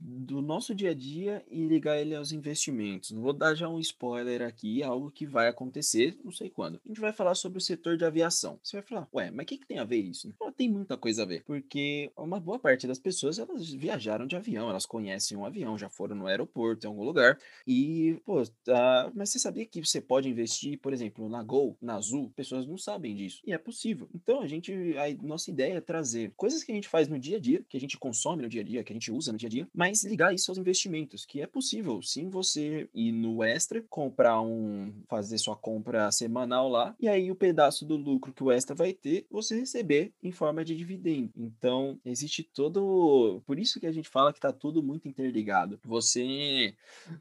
[0.01, 3.11] do nosso dia a dia e ligar ele aos investimentos.
[3.11, 6.81] Vou dar já um spoiler aqui, algo que vai acontecer, não sei quando.
[6.85, 8.59] A gente vai falar sobre o setor de aviação.
[8.63, 10.35] Você vai falar, ué, mas o que, que tem a ver isso?
[10.57, 14.71] Tem muita coisa a ver, porque uma boa parte das pessoas elas viajaram de avião,
[14.71, 19.11] elas conhecem um avião, já foram no aeroporto, em algum lugar, e, pô, tá...
[19.15, 22.33] mas você sabia que você pode investir, por exemplo, na Gol, na Azul?
[22.35, 24.09] Pessoas não sabem disso, e é possível.
[24.15, 27.37] Então, a gente, a nossa ideia é trazer coisas que a gente faz no dia
[27.37, 29.39] a dia, que a gente consome no dia a dia, que a gente usa no
[29.39, 33.43] dia a dia, mas ligar isso aos investimentos, que é possível, sim, você ir no
[33.43, 38.43] Extra, comprar um, fazer sua compra semanal lá, e aí o pedaço do lucro que
[38.43, 41.31] o Extra vai ter, você receber em forma de dividendo.
[41.37, 43.43] Então, existe todo.
[43.47, 45.81] Por isso que a gente fala que está tudo muito interligado.
[45.85, 46.75] Você.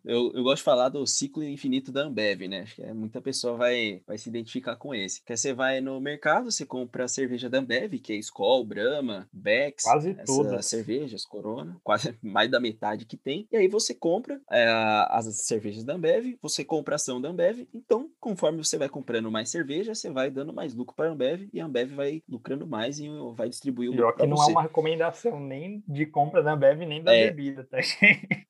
[0.04, 2.62] Eu, eu gosto de falar do ciclo infinito da Ambev, né?
[2.62, 5.24] Acho que é, muita pessoa vai, vai se identificar com esse.
[5.24, 9.28] Que você vai no mercado, você compra a cerveja da Ambev, que é Skol, Brahma,
[9.34, 9.84] Bex.
[9.84, 10.66] Quase todas.
[10.68, 13.48] cervejas, Corona, quase mais da metade que tem.
[13.52, 14.66] E aí você compra é,
[15.10, 17.68] as cervejas da Ambev, você compra a ação da Ambev.
[17.74, 21.50] Então, conforme você vai comprando mais cerveja, você vai dando mais lucro para a Ambev
[21.52, 24.06] e a Ambev vai lucrando mais e vai distribuir o lucro.
[24.06, 27.28] Pior que não é uma recomendação nem de compra da Ambev nem da é.
[27.28, 28.46] bebida, tá, gente?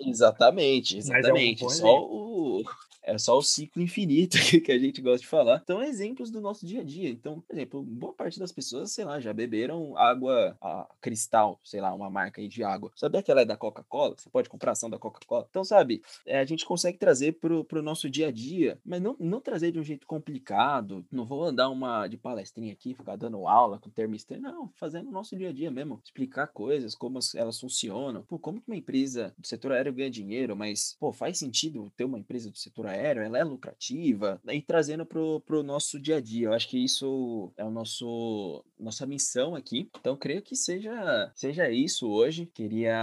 [0.00, 1.62] Exatamente, exatamente.
[1.62, 2.62] É um Só o,
[3.06, 5.60] é só o ciclo infinito que a gente gosta de falar.
[5.62, 7.08] Então, exemplos do nosso dia a dia.
[7.08, 10.56] Então, por exemplo, boa parte das pessoas, sei lá, já beberam água
[11.00, 12.90] cristal, sei lá, uma marca aí de água.
[12.96, 14.16] Sabia que ela é da Coca-Cola?
[14.18, 15.46] Você pode comprar ação da Coca-Cola?
[15.48, 19.16] Então, sabe, é, a gente consegue trazer pro, pro nosso dia a dia, mas não,
[19.20, 21.06] não trazer de um jeito complicado.
[21.10, 24.42] Não vou andar uma de palestrinha aqui, ficar dando aula com termo estranho.
[24.42, 26.00] Não, fazendo o nosso dia a dia mesmo.
[26.04, 28.22] Explicar coisas, como elas funcionam.
[28.22, 32.04] Pô, como que uma empresa do setor aéreo ganha dinheiro, mas, pô, faz sentido ter
[32.04, 36.20] uma empresa do setor aéreo ela é lucrativa, e trazendo para o nosso dia a
[36.20, 36.48] dia.
[36.48, 39.88] Eu acho que isso é o nosso nossa missão aqui.
[39.98, 42.46] Então, creio que seja, seja isso hoje.
[42.46, 42.94] Queria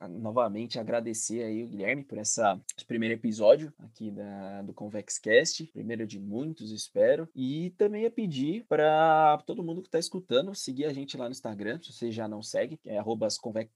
[0.00, 5.64] ah, novamente agradecer aí o Guilherme por essa, esse primeiro episódio aqui da, do ConvexCast,
[5.72, 7.28] primeiro de muitos, espero.
[7.34, 11.32] E também ia pedir para todo mundo que está escutando seguir a gente lá no
[11.32, 13.28] Instagram, se você já não segue, é arroba,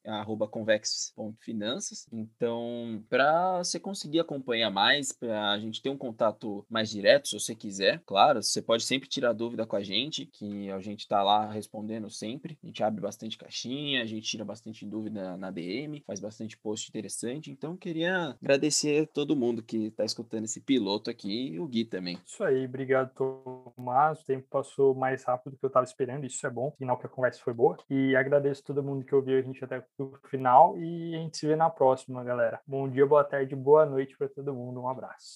[0.04, 2.06] arroba convex.finanças.
[2.12, 7.38] Então, para você conseguir acompanhar mais, para a gente ter um contato mais direto, se
[7.38, 8.02] você quiser.
[8.06, 12.10] Claro, você pode sempre tirar dúvida com a gente, que a gente está lá respondendo
[12.10, 12.58] sempre.
[12.62, 16.88] A gente abre bastante caixinha, a gente tira bastante dúvida na DM, faz bastante post
[16.88, 17.50] interessante.
[17.50, 21.84] Então, queria agradecer a todo mundo que está escutando esse piloto aqui e o Gui
[21.84, 22.18] também.
[22.24, 24.20] Isso aí, obrigado, Tomás.
[24.20, 27.06] O tempo passou mais rápido do que eu estava esperando, isso é bom, sinal que
[27.06, 27.76] a conversa foi boa.
[27.88, 31.46] E agradeço todo mundo que ouviu a gente até o final e a gente se
[31.46, 32.60] vê na próxima, galera.
[32.66, 34.80] Bom dia, boa tarde, boa noite para todo mundo.
[34.80, 35.35] Um abraço.